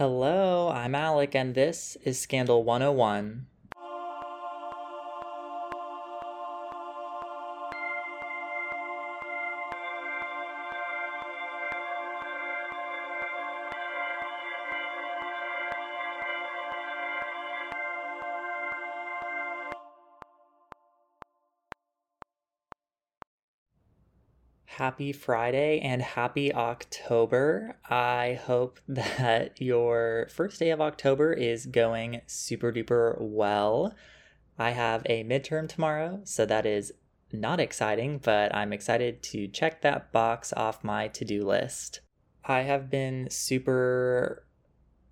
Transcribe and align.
Hello, 0.00 0.70
I'm 0.70 0.94
Alec, 0.94 1.34
and 1.34 1.54
this 1.54 1.98
is 2.04 2.18
Scandal 2.18 2.64
101. 2.64 3.44
Happy 24.80 25.12
Friday 25.12 25.78
and 25.80 26.00
happy 26.00 26.54
October. 26.54 27.76
I 27.90 28.40
hope 28.46 28.80
that 28.88 29.60
your 29.60 30.26
first 30.32 30.58
day 30.58 30.70
of 30.70 30.80
October 30.80 31.34
is 31.34 31.66
going 31.66 32.22
super 32.26 32.72
duper 32.72 33.14
well. 33.20 33.94
I 34.58 34.70
have 34.70 35.02
a 35.04 35.22
midterm 35.22 35.68
tomorrow, 35.68 36.22
so 36.24 36.46
that 36.46 36.64
is 36.64 36.94
not 37.30 37.60
exciting, 37.60 38.22
but 38.24 38.54
I'm 38.54 38.72
excited 38.72 39.22
to 39.24 39.48
check 39.48 39.82
that 39.82 40.12
box 40.12 40.50
off 40.56 40.82
my 40.82 41.08
to 41.08 41.26
do 41.26 41.44
list. 41.44 42.00
I 42.46 42.62
have 42.62 42.88
been 42.88 43.28
super 43.28 44.46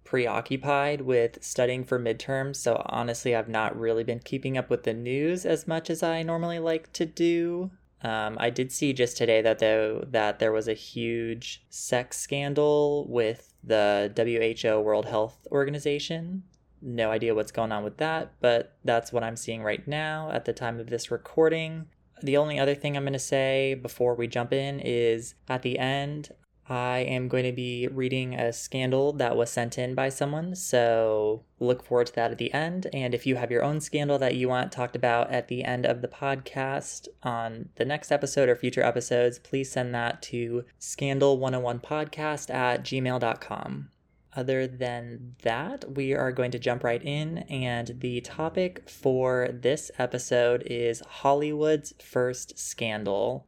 preoccupied 0.02 1.02
with 1.02 1.44
studying 1.44 1.84
for 1.84 2.00
midterms, 2.00 2.56
so 2.56 2.80
honestly, 2.86 3.36
I've 3.36 3.50
not 3.50 3.78
really 3.78 4.02
been 4.02 4.20
keeping 4.20 4.56
up 4.56 4.70
with 4.70 4.84
the 4.84 4.94
news 4.94 5.44
as 5.44 5.68
much 5.68 5.90
as 5.90 6.02
I 6.02 6.22
normally 6.22 6.58
like 6.58 6.90
to 6.94 7.04
do. 7.04 7.70
Um, 8.02 8.36
I 8.38 8.50
did 8.50 8.70
see 8.70 8.92
just 8.92 9.16
today 9.16 9.42
that 9.42 9.58
though 9.58 10.04
that 10.10 10.38
there 10.38 10.52
was 10.52 10.68
a 10.68 10.74
huge 10.74 11.64
sex 11.68 12.16
scandal 12.18 13.06
with 13.08 13.54
the 13.64 14.12
WHO 14.16 14.80
World 14.80 15.06
Health 15.06 15.46
Organization. 15.50 16.44
No 16.80 17.10
idea 17.10 17.34
what's 17.34 17.50
going 17.50 17.72
on 17.72 17.82
with 17.82 17.96
that, 17.96 18.34
but 18.40 18.76
that's 18.84 19.12
what 19.12 19.24
I'm 19.24 19.36
seeing 19.36 19.64
right 19.64 19.86
now 19.88 20.30
at 20.30 20.44
the 20.44 20.52
time 20.52 20.78
of 20.78 20.90
this 20.90 21.10
recording. 21.10 21.86
The 22.22 22.36
only 22.36 22.58
other 22.58 22.74
thing 22.74 22.96
I'm 22.96 23.02
going 23.02 23.12
to 23.14 23.18
say 23.18 23.74
before 23.74 24.14
we 24.14 24.28
jump 24.28 24.52
in 24.52 24.78
is 24.80 25.34
at 25.48 25.62
the 25.62 25.78
end, 25.78 26.30
I 26.68 26.98
am 26.98 27.28
going 27.28 27.44
to 27.44 27.52
be 27.52 27.88
reading 27.88 28.34
a 28.34 28.52
scandal 28.52 29.12
that 29.14 29.36
was 29.36 29.50
sent 29.50 29.78
in 29.78 29.94
by 29.94 30.10
someone, 30.10 30.54
so 30.54 31.44
look 31.58 31.82
forward 31.82 32.08
to 32.08 32.14
that 32.16 32.30
at 32.30 32.38
the 32.38 32.52
end. 32.52 32.88
And 32.92 33.14
if 33.14 33.26
you 33.26 33.36
have 33.36 33.50
your 33.50 33.64
own 33.64 33.80
scandal 33.80 34.18
that 34.18 34.34
you 34.34 34.48
want 34.48 34.70
talked 34.70 34.94
about 34.94 35.30
at 35.30 35.48
the 35.48 35.64
end 35.64 35.86
of 35.86 36.02
the 36.02 36.08
podcast 36.08 37.08
on 37.22 37.70
the 37.76 37.86
next 37.86 38.12
episode 38.12 38.48
or 38.48 38.56
future 38.56 38.82
episodes, 38.82 39.38
please 39.38 39.70
send 39.70 39.94
that 39.94 40.20
to 40.22 40.64
scandal101podcast 40.78 42.52
at 42.52 42.84
gmail.com. 42.84 43.88
Other 44.36 44.66
than 44.66 45.36
that, 45.42 45.96
we 45.96 46.12
are 46.12 46.30
going 46.32 46.50
to 46.50 46.58
jump 46.58 46.84
right 46.84 47.02
in, 47.02 47.38
and 47.48 47.96
the 47.98 48.20
topic 48.20 48.88
for 48.88 49.48
this 49.50 49.90
episode 49.98 50.62
is 50.66 51.02
Hollywood's 51.08 51.94
first 51.98 52.58
scandal. 52.58 53.46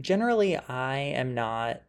Generally, 0.00 0.56
I 0.56 0.96
am 0.98 1.34
not 1.34 1.82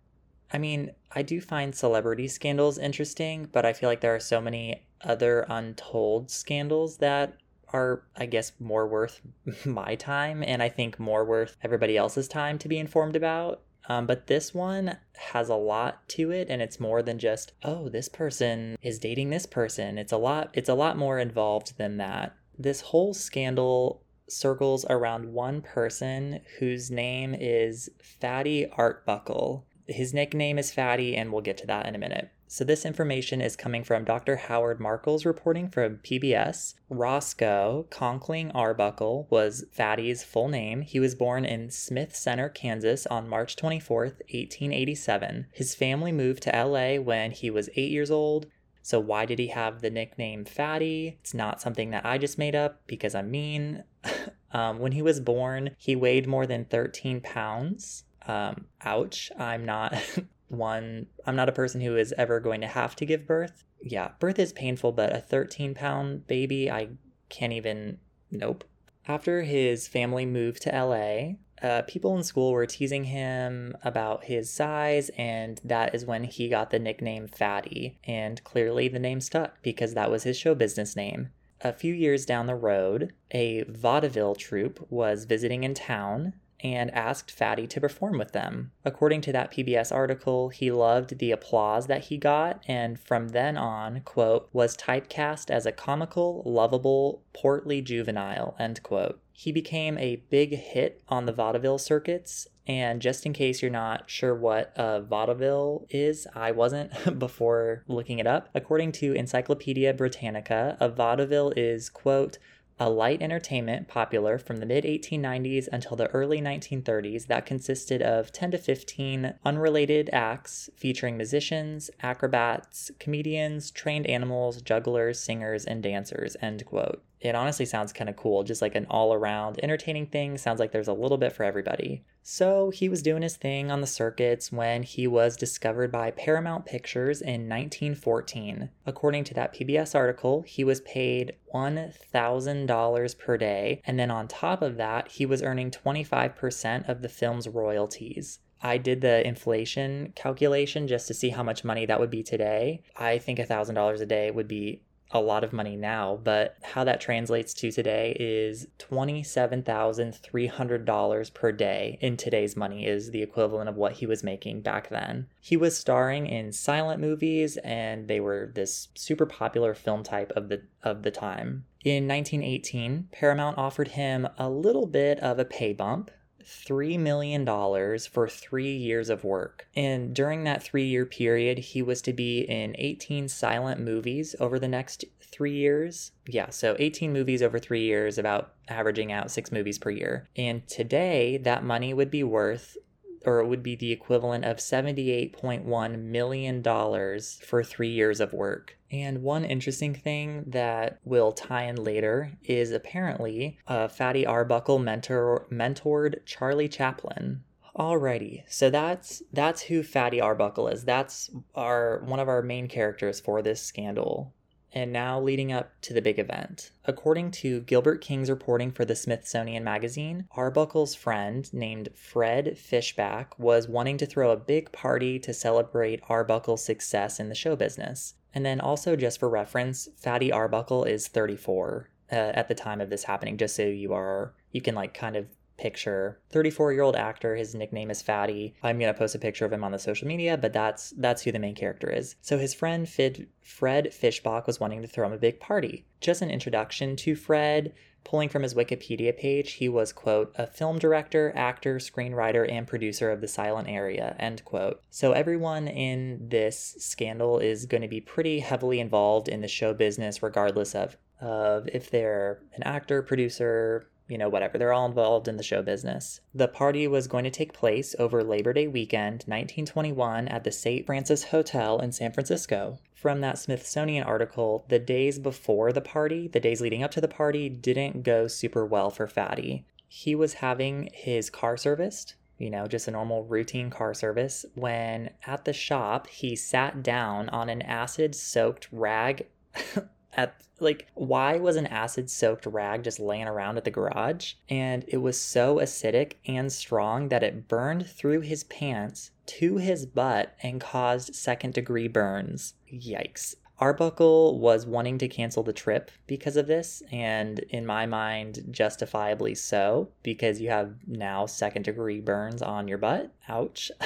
I 0.53 0.59
mean, 0.59 0.91
I 1.11 1.23
do 1.23 1.41
find 1.41 1.73
celebrity 1.73 2.27
scandals 2.27 2.77
interesting, 2.77 3.49
but 3.51 3.65
I 3.65 3.73
feel 3.73 3.89
like 3.89 4.01
there 4.01 4.15
are 4.15 4.19
so 4.19 4.39
many 4.39 4.85
other 5.01 5.45
untold 5.49 6.29
scandals 6.29 6.97
that 6.97 7.37
are, 7.73 8.03
I 8.15 8.27
guess, 8.27 8.51
more 8.59 8.87
worth 8.87 9.19
my 9.65 9.95
time 9.95 10.43
and 10.43 10.61
I 10.61 10.69
think 10.69 10.99
more 10.99 11.25
worth 11.25 11.57
everybody 11.63 11.97
else's 11.97 12.27
time 12.27 12.59
to 12.59 12.67
be 12.67 12.77
informed 12.77 13.15
about. 13.15 13.61
Um, 13.89 14.05
but 14.05 14.27
this 14.27 14.53
one 14.53 14.97
has 15.17 15.49
a 15.49 15.55
lot 15.55 16.07
to 16.09 16.31
it, 16.31 16.47
and 16.49 16.61
it's 16.61 16.79
more 16.79 17.01
than 17.01 17.19
just, 17.19 17.51
oh, 17.63 17.89
this 17.89 18.07
person 18.07 18.77
is 18.81 18.97
dating 18.97 19.29
this 19.29 19.45
person. 19.45 19.97
It's 19.97 20.13
a 20.13 20.17
lot. 20.17 20.51
It's 20.53 20.69
a 20.69 20.73
lot 20.73 20.97
more 20.97 21.19
involved 21.19 21.77
than 21.77 21.97
that. 21.97 22.33
This 22.57 22.79
whole 22.79 23.13
scandal 23.13 24.01
circles 24.29 24.85
around 24.89 25.33
one 25.33 25.61
person 25.61 26.39
whose 26.59 26.89
name 26.89 27.35
is 27.37 27.89
Fatty 28.01 28.69
Arbuckle. 28.71 29.65
His 29.87 30.13
nickname 30.13 30.57
is 30.57 30.71
Fatty, 30.71 31.15
and 31.15 31.31
we'll 31.31 31.41
get 31.41 31.57
to 31.57 31.67
that 31.67 31.85
in 31.85 31.95
a 31.95 31.99
minute. 31.99 32.29
So, 32.47 32.63
this 32.63 32.85
information 32.85 33.41
is 33.41 33.55
coming 33.55 33.83
from 33.83 34.05
Dr. 34.05 34.35
Howard 34.35 34.79
Markel's 34.79 35.25
reporting 35.25 35.69
from 35.69 35.97
PBS. 35.97 36.75
Roscoe 36.87 37.87
Conkling 37.89 38.51
Arbuckle 38.53 39.27
was 39.31 39.65
Fatty's 39.71 40.23
full 40.23 40.49
name. 40.49 40.81
He 40.81 40.99
was 40.99 41.15
born 41.15 41.45
in 41.45 41.71
Smith 41.71 42.15
Center, 42.15 42.49
Kansas 42.49 43.07
on 43.07 43.27
March 43.27 43.55
24th, 43.55 44.19
1887. 44.29 45.47
His 45.51 45.73
family 45.73 46.11
moved 46.11 46.43
to 46.43 46.51
LA 46.51 47.01
when 47.01 47.31
he 47.31 47.49
was 47.49 47.69
eight 47.75 47.91
years 47.91 48.11
old. 48.11 48.45
So, 48.83 48.99
why 48.99 49.25
did 49.25 49.39
he 49.39 49.47
have 49.47 49.81
the 49.81 49.89
nickname 49.89 50.45
Fatty? 50.45 51.17
It's 51.21 51.33
not 51.33 51.61
something 51.61 51.89
that 51.89 52.05
I 52.05 52.17
just 52.17 52.37
made 52.37 52.53
up 52.53 52.85
because 52.85 53.15
I'm 53.15 53.31
mean. 53.31 53.83
um, 54.51 54.79
when 54.79 54.91
he 54.91 55.01
was 55.01 55.19
born, 55.19 55.71
he 55.77 55.95
weighed 55.95 56.27
more 56.27 56.45
than 56.45 56.65
13 56.65 57.21
pounds. 57.21 58.03
Um, 58.27 58.65
ouch. 58.83 59.31
I'm 59.37 59.65
not 59.65 59.95
one, 60.47 61.07
I'm 61.25 61.35
not 61.35 61.49
a 61.49 61.53
person 61.53 61.81
who 61.81 61.97
is 61.97 62.13
ever 62.17 62.39
going 62.39 62.61
to 62.61 62.67
have 62.67 62.95
to 62.97 63.05
give 63.05 63.27
birth. 63.27 63.63
Yeah, 63.81 64.11
birth 64.19 64.39
is 64.39 64.53
painful, 64.53 64.93
but 64.93 65.13
a 65.13 65.19
13 65.19 65.73
pound 65.73 66.27
baby, 66.27 66.71
I 66.71 66.89
can't 67.29 67.53
even, 67.53 67.99
nope. 68.31 68.63
After 69.07 69.41
his 69.41 69.87
family 69.87 70.25
moved 70.25 70.61
to 70.63 70.69
LA, 70.69 71.33
uh, 71.61 71.81
people 71.83 72.15
in 72.17 72.23
school 72.23 72.51
were 72.51 72.65
teasing 72.65 73.05
him 73.05 73.75
about 73.83 74.25
his 74.25 74.49
size, 74.49 75.09
and 75.17 75.59
that 75.63 75.93
is 75.93 76.05
when 76.05 76.23
he 76.23 76.49
got 76.49 76.69
the 76.69 76.79
nickname 76.79 77.27
Fatty. 77.27 77.97
And 78.05 78.43
clearly 78.43 78.87
the 78.87 78.99
name 78.99 79.21
stuck 79.21 79.61
because 79.61 79.93
that 79.93 80.11
was 80.11 80.23
his 80.23 80.37
show 80.37 80.55
business 80.55 80.95
name. 80.95 81.29
A 81.61 81.71
few 81.71 81.93
years 81.93 82.25
down 82.25 82.45
the 82.45 82.55
road, 82.55 83.13
a 83.31 83.63
vaudeville 83.63 84.35
troupe 84.35 84.85
was 84.89 85.23
visiting 85.23 85.63
in 85.63 85.73
town 85.73 86.33
and 86.63 86.89
asked 86.91 87.29
Fatty 87.29 87.67
to 87.67 87.81
perform 87.81 88.17
with 88.17 88.31
them. 88.31 88.71
According 88.85 89.21
to 89.21 89.31
that 89.33 89.51
PBS 89.51 89.93
article, 89.93 90.49
he 90.49 90.71
loved 90.71 91.19
the 91.19 91.31
applause 91.31 91.87
that 91.87 92.05
he 92.05 92.17
got 92.17 92.63
and 92.67 92.99
from 92.99 93.29
then 93.29 93.57
on, 93.57 94.01
quote, 94.01 94.49
was 94.53 94.77
typecast 94.77 95.51
as 95.51 95.65
a 95.65 95.71
comical, 95.71 96.41
lovable, 96.45 97.21
portly 97.33 97.81
juvenile, 97.81 98.55
end 98.57 98.81
quote. 98.81 99.19
He 99.33 99.51
became 99.51 99.97
a 99.97 100.23
big 100.29 100.55
hit 100.55 101.03
on 101.09 101.25
the 101.25 101.33
vaudeville 101.33 101.79
circuits 101.79 102.47
and 102.65 103.01
just 103.01 103.25
in 103.25 103.33
case 103.33 103.61
you're 103.61 103.71
not 103.71 104.09
sure 104.09 104.33
what 104.33 104.71
a 104.77 105.01
vaudeville 105.01 105.85
is, 105.89 106.27
I 106.33 106.51
wasn't 106.51 106.91
before 107.19 107.83
looking 107.87 108.19
it 108.19 108.27
up. 108.27 108.49
According 108.55 108.93
to 108.93 109.13
Encyclopedia 109.13 109.93
Britannica, 109.93 110.77
a 110.79 110.87
vaudeville 110.87 111.51
is, 111.57 111.89
quote, 111.89 112.37
a 112.83 112.89
light 112.89 113.21
entertainment 113.21 113.87
popular 113.87 114.37
from 114.37 114.57
the 114.57 114.65
mid 114.65 114.83
1890s 114.83 115.69
until 115.71 115.95
the 115.95 116.07
early 116.07 116.41
1930s 116.41 117.27
that 117.27 117.45
consisted 117.45 118.01
of 118.01 118.29
10 118.33 118.51
to 118.51 118.57
15 118.57 119.35
unrelated 119.45 120.09
acts 120.11 120.69
featuring 120.75 121.15
musicians, 121.15 121.89
acrobats, 122.01 122.91
comedians, 122.99 123.71
trained 123.71 124.05
animals, 124.07 124.61
jugglers, 124.61 125.17
singers, 125.17 125.63
and 125.63 125.81
dancers. 125.81 126.35
End 126.41 126.65
quote. 126.65 127.01
It 127.23 127.35
honestly 127.35 127.65
sounds 127.65 127.93
kind 127.93 128.09
of 128.09 128.17
cool, 128.17 128.43
just 128.43 128.61
like 128.61 128.75
an 128.75 128.85
all 128.89 129.13
around 129.13 129.57
entertaining 129.63 130.07
thing. 130.07 130.37
Sounds 130.37 130.59
like 130.59 130.73
there's 130.73 130.89
a 130.89 130.93
little 130.93 131.17
bit 131.17 131.31
for 131.31 131.43
everybody. 131.43 132.03
So 132.21 132.69
he 132.69 132.89
was 132.89 133.01
doing 133.01 133.21
his 133.21 133.37
thing 133.37 133.71
on 133.71 133.79
the 133.79 133.87
circuits 133.87 134.51
when 134.51 134.83
he 134.83 135.07
was 135.07 135.37
discovered 135.37 135.89
by 135.89 136.11
Paramount 136.11 136.65
Pictures 136.65 137.21
in 137.21 137.47
1914. 137.47 138.69
According 138.85 139.23
to 139.23 139.33
that 139.35 139.55
PBS 139.55 139.95
article, 139.95 140.41
he 140.41 140.65
was 140.65 140.81
paid 140.81 141.35
$1,000 141.53 143.17
per 143.19 143.37
day, 143.37 143.81
and 143.85 143.97
then 143.97 144.11
on 144.11 144.27
top 144.27 144.61
of 144.61 144.75
that, 144.75 145.07
he 145.07 145.25
was 145.25 145.41
earning 145.41 145.71
25% 145.71 146.89
of 146.89 147.01
the 147.01 147.09
film's 147.09 147.47
royalties. 147.47 148.39
I 148.61 148.77
did 148.77 149.01
the 149.01 149.25
inflation 149.25 150.11
calculation 150.15 150.87
just 150.87 151.07
to 151.07 151.13
see 151.13 151.29
how 151.29 151.43
much 151.43 151.65
money 151.65 151.85
that 151.85 151.99
would 151.99 152.09
be 152.09 152.23
today. 152.23 152.81
I 152.97 153.17
think 153.17 153.39
$1,000 153.39 154.01
a 154.01 154.05
day 154.05 154.31
would 154.31 154.47
be 154.47 154.81
a 155.13 155.21
lot 155.21 155.43
of 155.43 155.53
money 155.53 155.75
now, 155.75 156.19
but 156.23 156.55
how 156.63 156.83
that 156.83 156.99
translates 156.99 157.53
to 157.53 157.71
today 157.71 158.17
is 158.19 158.65
$27,300 158.79 161.33
per 161.33 161.51
day 161.51 161.99
in 162.01 162.17
today's 162.17 162.57
money 162.57 162.87
is 162.87 163.11
the 163.11 163.21
equivalent 163.21 163.69
of 163.69 163.75
what 163.75 163.91
he 163.93 164.07
was 164.07 164.23
making 164.23 164.61
back 164.61 164.89
then. 164.89 165.27
He 165.39 165.55
was 165.55 165.77
starring 165.77 166.25
in 166.25 166.51
silent 166.51 166.99
movies 166.99 167.57
and 167.57 168.07
they 168.07 168.19
were 168.19 168.51
this 168.55 168.87
super 168.95 169.27
popular 169.27 169.75
film 169.75 170.01
type 170.03 170.31
of 170.35 170.49
the 170.49 170.63
of 170.81 171.03
the 171.03 171.11
time. 171.11 171.65
In 171.85 172.07
1918, 172.07 173.09
Paramount 173.11 173.57
offered 173.57 173.89
him 173.89 174.27
a 174.37 174.49
little 174.49 174.87
bit 174.87 175.19
of 175.19 175.37
a 175.37 175.45
pay 175.45 175.73
bump 175.73 176.09
$3 176.43 176.99
million 176.99 177.45
for 177.45 178.27
three 178.27 178.75
years 178.75 179.09
of 179.09 179.23
work. 179.23 179.67
And 179.75 180.13
during 180.13 180.43
that 180.43 180.63
three 180.63 180.85
year 180.85 181.05
period, 181.05 181.57
he 181.57 181.81
was 181.81 182.01
to 182.03 182.13
be 182.13 182.41
in 182.41 182.75
18 182.77 183.27
silent 183.27 183.81
movies 183.81 184.35
over 184.39 184.59
the 184.59 184.67
next 184.67 185.05
three 185.21 185.53
years. 185.53 186.11
Yeah, 186.27 186.49
so 186.49 186.75
18 186.79 187.11
movies 187.11 187.41
over 187.41 187.59
three 187.59 187.83
years, 187.83 188.17
about 188.17 188.53
averaging 188.67 189.11
out 189.11 189.31
six 189.31 189.51
movies 189.51 189.79
per 189.79 189.89
year. 189.89 190.29
And 190.35 190.65
today, 190.67 191.37
that 191.37 191.63
money 191.63 191.93
would 191.93 192.11
be 192.11 192.23
worth 192.23 192.77
or 193.25 193.39
it 193.39 193.47
would 193.47 193.63
be 193.63 193.75
the 193.75 193.91
equivalent 193.91 194.45
of 194.45 194.57
$78.1 194.57 195.99
million 195.99 196.63
for 196.63 197.63
three 197.63 197.89
years 197.89 198.19
of 198.19 198.33
work. 198.33 198.77
And 198.91 199.23
one 199.23 199.43
interesting 199.43 199.95
thing 199.95 200.43
that 200.47 200.99
will 201.03 201.31
tie 201.31 201.63
in 201.63 201.83
later 201.83 202.31
is 202.43 202.71
apparently 202.71 203.57
uh, 203.67 203.87
Fatty 203.87 204.25
Arbuckle 204.25 204.79
mentor 204.79 205.47
mentored 205.51 206.25
Charlie 206.25 206.69
Chaplin. 206.69 207.43
Alrighty, 207.75 208.43
so 208.47 208.69
that's 208.69 209.23
that's 209.33 209.63
who 209.63 209.81
Fatty 209.81 210.21
Arbuckle 210.21 210.67
is. 210.67 210.85
That's 210.85 211.31
our 211.55 212.03
one 212.05 212.19
of 212.19 212.29
our 212.29 212.43
main 212.43 212.67
characters 212.67 213.19
for 213.19 213.41
this 213.41 213.63
scandal 213.63 214.31
and 214.73 214.91
now 214.91 215.19
leading 215.19 215.51
up 215.51 215.71
to 215.81 215.93
the 215.93 216.01
big 216.01 216.19
event. 216.19 216.71
According 216.85 217.31
to 217.31 217.61
Gilbert 217.61 218.01
King's 218.01 218.29
reporting 218.29 218.71
for 218.71 218.85
the 218.85 218.95
Smithsonian 218.95 219.63
Magazine, 219.63 220.25
Arbuckle's 220.31 220.95
friend 220.95 221.51
named 221.53 221.89
Fred 221.95 222.57
Fishback 222.57 223.37
was 223.37 223.67
wanting 223.67 223.97
to 223.99 224.05
throw 224.05 224.31
a 224.31 224.37
big 224.37 224.71
party 224.71 225.19
to 225.19 225.33
celebrate 225.33 226.01
Arbuckle's 226.09 226.65
success 226.65 227.19
in 227.19 227.29
the 227.29 227.35
show 227.35 227.55
business. 227.55 228.15
And 228.33 228.45
then 228.45 228.59
also, 228.59 228.95
just 228.95 229.19
for 229.19 229.29
reference, 229.29 229.87
Fatty 229.97 230.31
Arbuckle 230.31 230.85
is 230.85 231.07
34 231.07 231.89
uh, 232.11 232.15
at 232.15 232.47
the 232.47 232.55
time 232.55 232.81
of 232.81 232.89
this 232.89 233.03
happening, 233.03 233.37
just 233.37 233.55
so 233.55 233.63
you 233.63 233.93
are, 233.93 234.33
you 234.51 234.61
can 234.61 234.73
like 234.73 234.93
kind 234.93 235.15
of 235.15 235.27
picture. 235.63 236.19
34 236.29 236.73
year 236.73 236.81
old 236.81 236.97
actor 236.97 237.37
his 237.37 237.55
nickname 237.55 237.89
is 237.89 238.01
fatty. 238.01 238.53
I'm 238.61 238.77
going 238.79 238.93
to 238.93 238.99
post 238.99 239.15
a 239.15 239.19
picture 239.19 239.45
of 239.45 239.53
him 239.53 239.63
on 239.63 239.71
the 239.71 239.79
social 239.79 240.09
media 240.09 240.37
but 240.37 240.51
that's 240.51 240.93
that's 240.97 241.21
who 241.21 241.31
the 241.31 241.39
main 241.39 241.55
character 241.55 241.89
is. 241.89 242.17
So 242.21 242.37
his 242.37 242.53
friend 242.53 242.87
Fid, 242.87 243.29
fred 243.41 243.93
fishback 243.93 244.45
was 244.45 244.59
wanting 244.59 244.81
to 244.81 244.89
throw 244.89 245.07
him 245.07 245.13
a 245.13 245.17
big 245.17 245.39
party. 245.39 245.85
Just 246.01 246.21
an 246.21 246.29
introduction 246.29 246.97
to 246.97 247.15
fred 247.15 247.73
pulling 248.03 248.27
from 248.27 248.43
his 248.43 248.53
wikipedia 248.53 249.17
page 249.17 249.53
he 249.53 249.69
was 249.69 249.93
quote 249.93 250.33
a 250.35 250.45
film 250.45 250.77
director 250.77 251.31
actor 251.33 251.77
screenwriter 251.77 252.45
and 252.51 252.67
producer 252.67 253.09
of 253.09 253.21
the 253.21 253.27
silent 253.29 253.69
area 253.69 254.17
end 254.19 254.43
quote. 254.43 254.81
So 254.89 255.13
everyone 255.13 255.69
in 255.69 256.27
this 256.27 256.75
scandal 256.79 257.39
is 257.39 257.65
going 257.65 257.83
to 257.83 257.87
be 257.87 258.01
pretty 258.01 258.39
heavily 258.39 258.81
involved 258.81 259.29
in 259.29 259.39
the 259.39 259.47
show 259.47 259.73
business 259.73 260.21
regardless 260.21 260.75
of 260.75 260.97
of 261.21 261.69
if 261.71 261.89
they're 261.89 262.41
an 262.53 262.63
actor 262.63 263.01
producer 263.01 263.87
you 264.07 264.17
know, 264.17 264.29
whatever. 264.29 264.57
They're 264.57 264.73
all 264.73 264.85
involved 264.85 265.27
in 265.27 265.37
the 265.37 265.43
show 265.43 265.61
business. 265.61 266.19
The 266.33 266.47
party 266.47 266.87
was 266.87 267.07
going 267.07 267.23
to 267.23 267.29
take 267.29 267.53
place 267.53 267.95
over 267.97 268.23
Labor 268.23 268.53
Day 268.53 268.67
weekend, 268.67 269.23
1921, 269.25 270.27
at 270.27 270.43
the 270.43 270.51
St. 270.51 270.85
Francis 270.85 271.25
Hotel 271.25 271.79
in 271.79 271.91
San 271.91 272.11
Francisco. 272.11 272.79
From 272.93 273.21
that 273.21 273.37
Smithsonian 273.37 274.03
article, 274.03 274.65
the 274.69 274.79
days 274.79 275.19
before 275.19 275.71
the 275.71 275.81
party, 275.81 276.27
the 276.27 276.39
days 276.39 276.61
leading 276.61 276.83
up 276.83 276.91
to 276.91 277.01
the 277.01 277.07
party, 277.07 277.49
didn't 277.49 278.03
go 278.03 278.27
super 278.27 278.65
well 278.65 278.89
for 278.89 279.07
Fatty. 279.07 279.65
He 279.87 280.15
was 280.15 280.35
having 280.35 280.89
his 280.93 281.29
car 281.29 281.57
serviced, 281.57 282.15
you 282.37 282.49
know, 282.49 282.65
just 282.65 282.87
a 282.87 282.91
normal 282.91 283.25
routine 283.25 283.69
car 283.69 283.93
service, 283.93 284.45
when 284.55 285.11
at 285.25 285.45
the 285.45 285.53
shop 285.53 286.07
he 286.07 286.35
sat 286.35 286.81
down 286.81 287.29
on 287.29 287.49
an 287.49 287.61
acid 287.61 288.15
soaked 288.15 288.67
rag 288.71 289.27
at 290.15 290.35
like 290.59 290.87
why 290.93 291.37
was 291.37 291.55
an 291.55 291.67
acid 291.67 292.09
soaked 292.09 292.45
rag 292.45 292.83
just 292.83 292.99
laying 292.99 293.27
around 293.27 293.57
at 293.57 293.63
the 293.63 293.71
garage? 293.71 294.33
And 294.49 294.85
it 294.87 294.97
was 294.97 295.19
so 295.19 295.57
acidic 295.57 296.13
and 296.25 296.51
strong 296.51 297.09
that 297.09 297.23
it 297.23 297.47
burned 297.47 297.87
through 297.87 298.21
his 298.21 298.43
pants 298.45 299.11
to 299.25 299.57
his 299.57 299.85
butt 299.85 300.35
and 300.41 300.61
caused 300.61 301.15
second 301.15 301.53
degree 301.53 301.87
burns. 301.87 302.53
Yikes. 302.71 303.35
Arbuckle 303.59 304.39
was 304.39 304.65
wanting 304.65 304.97
to 304.97 305.07
cancel 305.07 305.43
the 305.43 305.53
trip 305.53 305.91
because 306.07 306.35
of 306.35 306.47
this 306.47 306.81
and 306.91 307.39
in 307.49 307.65
my 307.65 307.85
mind 307.85 308.43
justifiably 308.51 309.35
so 309.35 309.89
because 310.01 310.41
you 310.41 310.49
have 310.49 310.75
now 310.87 311.25
second 311.25 311.63
degree 311.63 312.01
burns 312.01 312.41
on 312.41 312.67
your 312.67 312.77
butt. 312.77 313.13
Ouch. 313.29 313.71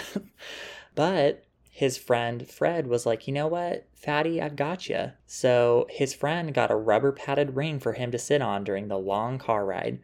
But 0.98 1.44
his 1.78 1.96
friend 1.96 2.50
Fred 2.50 2.88
was 2.88 3.06
like, 3.06 3.28
you 3.28 3.34
know 3.36 3.46
what, 3.46 3.86
Fatty, 3.94 4.42
I've 4.42 4.56
got 4.56 4.90
you. 4.90 5.12
So 5.28 5.86
his 5.92 6.12
friend 6.12 6.52
got 6.52 6.72
a 6.72 6.76
rubber 6.76 7.12
padded 7.12 7.56
ring 7.56 7.80
for 7.80 7.94
him 7.94 8.10
to 8.10 8.18
sit 8.18 8.42
on 8.42 8.64
during 8.64 8.88
the 8.88 8.98
long 8.98 9.38
car 9.38 9.64
ride. 9.64 10.00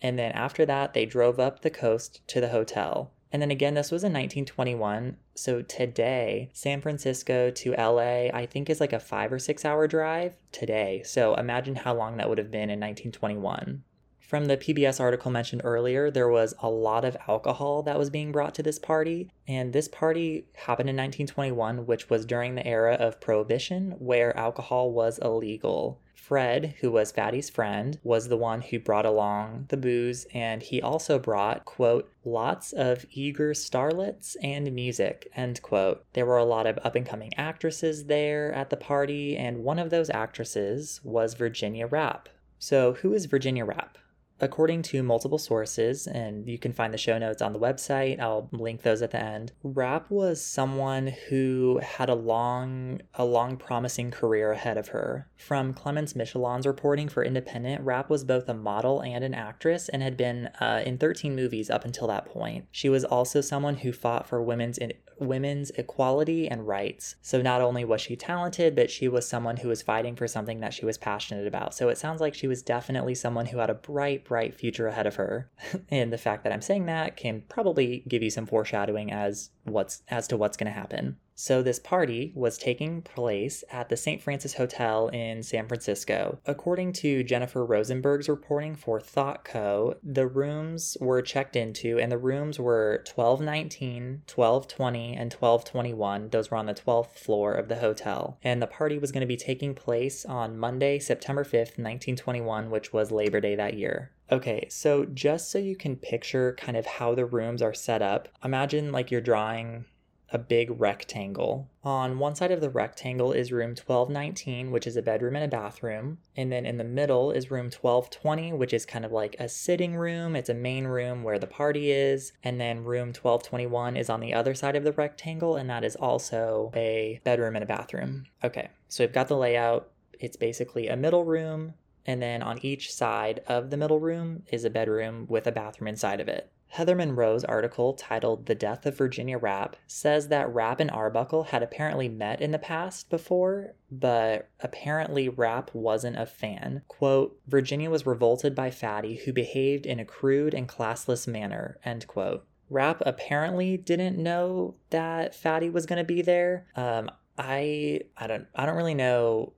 And 0.00 0.18
then 0.18 0.32
after 0.32 0.64
that, 0.64 0.94
they 0.94 1.04
drove 1.04 1.38
up 1.38 1.60
the 1.60 1.68
coast 1.68 2.26
to 2.28 2.40
the 2.40 2.48
hotel. 2.48 3.12
And 3.30 3.42
then 3.42 3.50
again, 3.50 3.74
this 3.74 3.90
was 3.90 4.02
in 4.02 4.14
1921. 4.14 5.18
So 5.34 5.60
today, 5.60 6.48
San 6.54 6.80
Francisco 6.80 7.50
to 7.50 7.72
LA, 7.72 8.28
I 8.32 8.48
think 8.50 8.70
is 8.70 8.80
like 8.80 8.94
a 8.94 8.98
five 8.98 9.30
or 9.30 9.38
six 9.38 9.66
hour 9.66 9.86
drive 9.86 10.36
today. 10.52 11.02
So 11.04 11.34
imagine 11.34 11.76
how 11.76 11.94
long 11.94 12.16
that 12.16 12.30
would 12.30 12.38
have 12.38 12.50
been 12.50 12.70
in 12.70 12.80
1921. 12.80 13.84
From 14.30 14.44
the 14.44 14.56
PBS 14.56 15.00
article 15.00 15.32
mentioned 15.32 15.62
earlier, 15.64 16.08
there 16.08 16.28
was 16.28 16.54
a 16.60 16.70
lot 16.70 17.04
of 17.04 17.16
alcohol 17.26 17.82
that 17.82 17.98
was 17.98 18.10
being 18.10 18.30
brought 18.30 18.54
to 18.54 18.62
this 18.62 18.78
party, 18.78 19.28
and 19.48 19.72
this 19.72 19.88
party 19.88 20.46
happened 20.54 20.88
in 20.88 20.94
1921, 20.94 21.84
which 21.84 22.08
was 22.08 22.24
during 22.24 22.54
the 22.54 22.64
era 22.64 22.94
of 22.94 23.20
Prohibition, 23.20 23.96
where 23.98 24.36
alcohol 24.36 24.92
was 24.92 25.18
illegal. 25.18 26.00
Fred, 26.14 26.76
who 26.80 26.92
was 26.92 27.10
Fatty's 27.10 27.50
friend, 27.50 27.98
was 28.04 28.28
the 28.28 28.36
one 28.36 28.60
who 28.60 28.78
brought 28.78 29.04
along 29.04 29.64
the 29.68 29.76
booze, 29.76 30.28
and 30.32 30.62
he 30.62 30.80
also 30.80 31.18
brought, 31.18 31.64
quote, 31.64 32.08
lots 32.24 32.72
of 32.72 33.04
eager 33.10 33.50
starlets 33.50 34.36
and 34.40 34.72
music, 34.72 35.28
end 35.34 35.60
quote. 35.60 36.04
There 36.12 36.24
were 36.24 36.38
a 36.38 36.44
lot 36.44 36.68
of 36.68 36.78
up 36.84 36.94
and 36.94 37.04
coming 37.04 37.34
actresses 37.36 38.04
there 38.04 38.52
at 38.52 38.70
the 38.70 38.76
party, 38.76 39.36
and 39.36 39.64
one 39.64 39.80
of 39.80 39.90
those 39.90 40.08
actresses 40.08 41.00
was 41.02 41.34
Virginia 41.34 41.88
Rappe. 41.88 42.28
So, 42.60 42.92
who 42.92 43.12
is 43.12 43.24
Virginia 43.26 43.64
Rappe? 43.64 43.96
According 44.42 44.82
to 44.82 45.02
multiple 45.02 45.38
sources, 45.38 46.06
and 46.06 46.48
you 46.48 46.58
can 46.58 46.72
find 46.72 46.94
the 46.94 46.98
show 46.98 47.18
notes 47.18 47.42
on 47.42 47.52
the 47.52 47.58
website, 47.58 48.18
I'll 48.20 48.48
link 48.52 48.82
those 48.82 49.02
at 49.02 49.10
the 49.10 49.22
end. 49.22 49.52
Rappe 49.62 50.10
was 50.10 50.42
someone 50.42 51.08
who 51.28 51.80
had 51.82 52.08
a 52.08 52.14
long, 52.14 53.00
a 53.14 53.24
long 53.24 53.56
promising 53.56 54.10
career 54.10 54.52
ahead 54.52 54.78
of 54.78 54.88
her. 54.88 55.28
From 55.36 55.74
Clémence 55.74 56.16
Michallon's 56.16 56.66
reporting 56.66 57.08
for 57.08 57.22
Independent, 57.22 57.84
Rappe 57.84 58.08
was 58.08 58.24
both 58.24 58.48
a 58.48 58.54
model 58.54 59.00
and 59.00 59.22
an 59.22 59.34
actress 59.34 59.88
and 59.88 60.02
had 60.02 60.16
been 60.16 60.46
uh, 60.60 60.82
in 60.84 60.98
13 60.98 61.36
movies 61.36 61.68
up 61.68 61.84
until 61.84 62.06
that 62.08 62.26
point. 62.26 62.66
She 62.70 62.88
was 62.88 63.04
also 63.04 63.40
someone 63.40 63.76
who 63.76 63.92
fought 63.92 64.26
for 64.26 64.42
women's 64.42 64.78
in- 64.78 64.94
women's 65.20 65.70
equality 65.72 66.48
and 66.48 66.66
rights. 66.66 67.16
So 67.20 67.42
not 67.42 67.60
only 67.60 67.84
was 67.84 68.00
she 68.00 68.16
talented, 68.16 68.74
but 68.74 68.90
she 68.90 69.06
was 69.06 69.28
someone 69.28 69.58
who 69.58 69.68
was 69.68 69.82
fighting 69.82 70.16
for 70.16 70.26
something 70.26 70.60
that 70.60 70.74
she 70.74 70.86
was 70.86 70.98
passionate 70.98 71.46
about. 71.46 71.74
So 71.74 71.88
it 71.90 71.98
sounds 71.98 72.20
like 72.20 72.34
she 72.34 72.48
was 72.48 72.62
definitely 72.62 73.14
someone 73.14 73.46
who 73.46 73.58
had 73.58 73.70
a 73.70 73.74
bright, 73.74 74.24
bright 74.30 74.54
future 74.54 74.86
ahead 74.86 75.08
of 75.08 75.16
her. 75.16 75.50
and 75.90 76.12
the 76.12 76.16
fact 76.16 76.44
that 76.44 76.52
I'm 76.52 76.62
saying 76.62 76.86
that 76.86 77.16
can 77.16 77.42
probably 77.48 78.04
give 78.06 78.22
you 78.22 78.30
some 78.30 78.46
foreshadowing 78.46 79.10
as 79.10 79.50
what's 79.64 80.02
as 80.08 80.28
to 80.28 80.36
what's 80.36 80.56
going 80.56 80.72
to 80.72 80.78
happen. 80.78 81.16
So, 81.34 81.62
this 81.62 81.78
party 81.78 82.32
was 82.34 82.58
taking 82.58 83.00
place 83.00 83.64
at 83.72 83.88
the 83.88 83.96
St. 83.96 84.20
Francis 84.20 84.54
Hotel 84.54 85.08
in 85.08 85.42
San 85.42 85.68
Francisco. 85.68 86.38
According 86.44 86.92
to 87.04 87.24
Jennifer 87.24 87.64
Rosenberg's 87.64 88.28
reporting 88.28 88.76
for 88.76 89.00
ThoughtCo, 89.00 89.96
the 90.02 90.26
rooms 90.26 90.98
were 91.00 91.22
checked 91.22 91.56
into, 91.56 91.98
and 91.98 92.12
the 92.12 92.18
rooms 92.18 92.60
were 92.60 93.02
1219, 93.06 94.24
1220, 94.26 95.16
and 95.16 95.32
1221. 95.32 96.28
Those 96.28 96.50
were 96.50 96.58
on 96.58 96.66
the 96.66 96.74
12th 96.74 97.14
floor 97.14 97.54
of 97.54 97.68
the 97.68 97.76
hotel. 97.76 98.38
And 98.42 98.60
the 98.60 98.66
party 98.66 98.98
was 98.98 99.10
going 99.10 99.22
to 99.22 99.26
be 99.26 99.38
taking 99.38 99.74
place 99.74 100.26
on 100.26 100.58
Monday, 100.58 100.98
September 100.98 101.42
5th, 101.42 101.78
1921, 101.80 102.68
which 102.68 102.92
was 102.92 103.10
Labor 103.10 103.40
Day 103.40 103.54
that 103.54 103.78
year. 103.78 104.10
Okay, 104.32 104.66
so 104.70 105.04
just 105.06 105.50
so 105.50 105.58
you 105.58 105.74
can 105.74 105.96
picture 105.96 106.54
kind 106.58 106.76
of 106.76 106.86
how 106.86 107.14
the 107.14 107.24
rooms 107.24 107.62
are 107.62 107.74
set 107.74 108.00
up, 108.00 108.28
imagine 108.44 108.92
like 108.92 109.10
you're 109.10 109.20
drawing 109.20 109.86
a 110.32 110.38
big 110.38 110.80
rectangle. 110.80 111.68
On 111.82 112.18
one 112.18 112.34
side 112.36 112.52
of 112.52 112.60
the 112.60 112.70
rectangle 112.70 113.32
is 113.32 113.50
room 113.50 113.70
1219, 113.70 114.70
which 114.70 114.86
is 114.86 114.96
a 114.96 115.02
bedroom 115.02 115.34
and 115.34 115.44
a 115.44 115.48
bathroom. 115.48 116.18
And 116.36 116.52
then 116.52 116.64
in 116.64 116.78
the 116.78 116.84
middle 116.84 117.32
is 117.32 117.50
room 117.50 117.66
1220, 117.66 118.52
which 118.52 118.72
is 118.72 118.86
kind 118.86 119.04
of 119.04 119.10
like 119.10 119.34
a 119.38 119.48
sitting 119.48 119.96
room. 119.96 120.36
It's 120.36 120.48
a 120.48 120.54
main 120.54 120.86
room 120.86 121.24
where 121.24 121.38
the 121.38 121.48
party 121.48 121.90
is. 121.90 122.32
And 122.44 122.60
then 122.60 122.84
room 122.84 123.08
1221 123.08 123.96
is 123.96 124.08
on 124.08 124.20
the 124.20 124.34
other 124.34 124.54
side 124.54 124.76
of 124.76 124.84
the 124.84 124.92
rectangle, 124.92 125.56
and 125.56 125.68
that 125.68 125.84
is 125.84 125.96
also 125.96 126.70
a 126.74 127.20
bedroom 127.24 127.56
and 127.56 127.64
a 127.64 127.66
bathroom. 127.66 128.26
Okay, 128.44 128.68
so 128.88 129.02
we've 129.02 129.12
got 129.12 129.28
the 129.28 129.36
layout. 129.36 129.90
It's 130.20 130.36
basically 130.36 130.86
a 130.86 130.96
middle 130.96 131.24
room, 131.24 131.74
and 132.06 132.22
then 132.22 132.42
on 132.42 132.64
each 132.64 132.92
side 132.92 133.40
of 133.46 133.70
the 133.70 133.76
middle 133.76 134.00
room 134.00 134.42
is 134.50 134.64
a 134.64 134.70
bedroom 134.70 135.26
with 135.28 135.46
a 135.46 135.52
bathroom 135.52 135.88
inside 135.88 136.20
of 136.20 136.28
it. 136.28 136.50
Heather 136.70 136.94
Monroe's 136.94 137.42
article 137.42 137.94
titled 137.94 138.46
The 138.46 138.54
Death 138.54 138.86
of 138.86 138.96
Virginia 138.96 139.38
Rappe 139.38 139.74
says 139.88 140.28
that 140.28 140.48
Rappe 140.48 140.78
and 140.78 140.90
Arbuckle 140.90 141.44
had 141.44 141.64
apparently 141.64 142.08
met 142.08 142.40
in 142.40 142.52
the 142.52 142.60
past 142.60 143.10
before, 143.10 143.74
but 143.90 144.48
apparently 144.60 145.28
Rappe 145.28 145.74
wasn't 145.74 146.16
a 146.16 146.26
fan. 146.26 146.82
Quote, 146.86 147.36
Virginia 147.48 147.90
was 147.90 148.06
revolted 148.06 148.54
by 148.54 148.70
Fatty, 148.70 149.16
who 149.16 149.32
behaved 149.32 149.84
in 149.84 149.98
a 149.98 150.04
crude 150.04 150.54
and 150.54 150.68
classless 150.68 151.26
manner, 151.26 151.76
end 151.84 152.06
quote. 152.06 152.46
Rappe 152.70 153.02
apparently 153.04 153.76
didn't 153.76 154.16
know 154.16 154.76
that 154.90 155.34
Fatty 155.34 155.70
was 155.70 155.86
going 155.86 155.98
to 155.98 156.04
be 156.04 156.22
there. 156.22 156.66
Um, 156.76 157.10
I 157.36 158.02
I 158.16 158.26
don't 158.28 158.46
I 158.54 158.66
don't 158.66 158.76
really 158.76 158.94
know. 158.94 159.54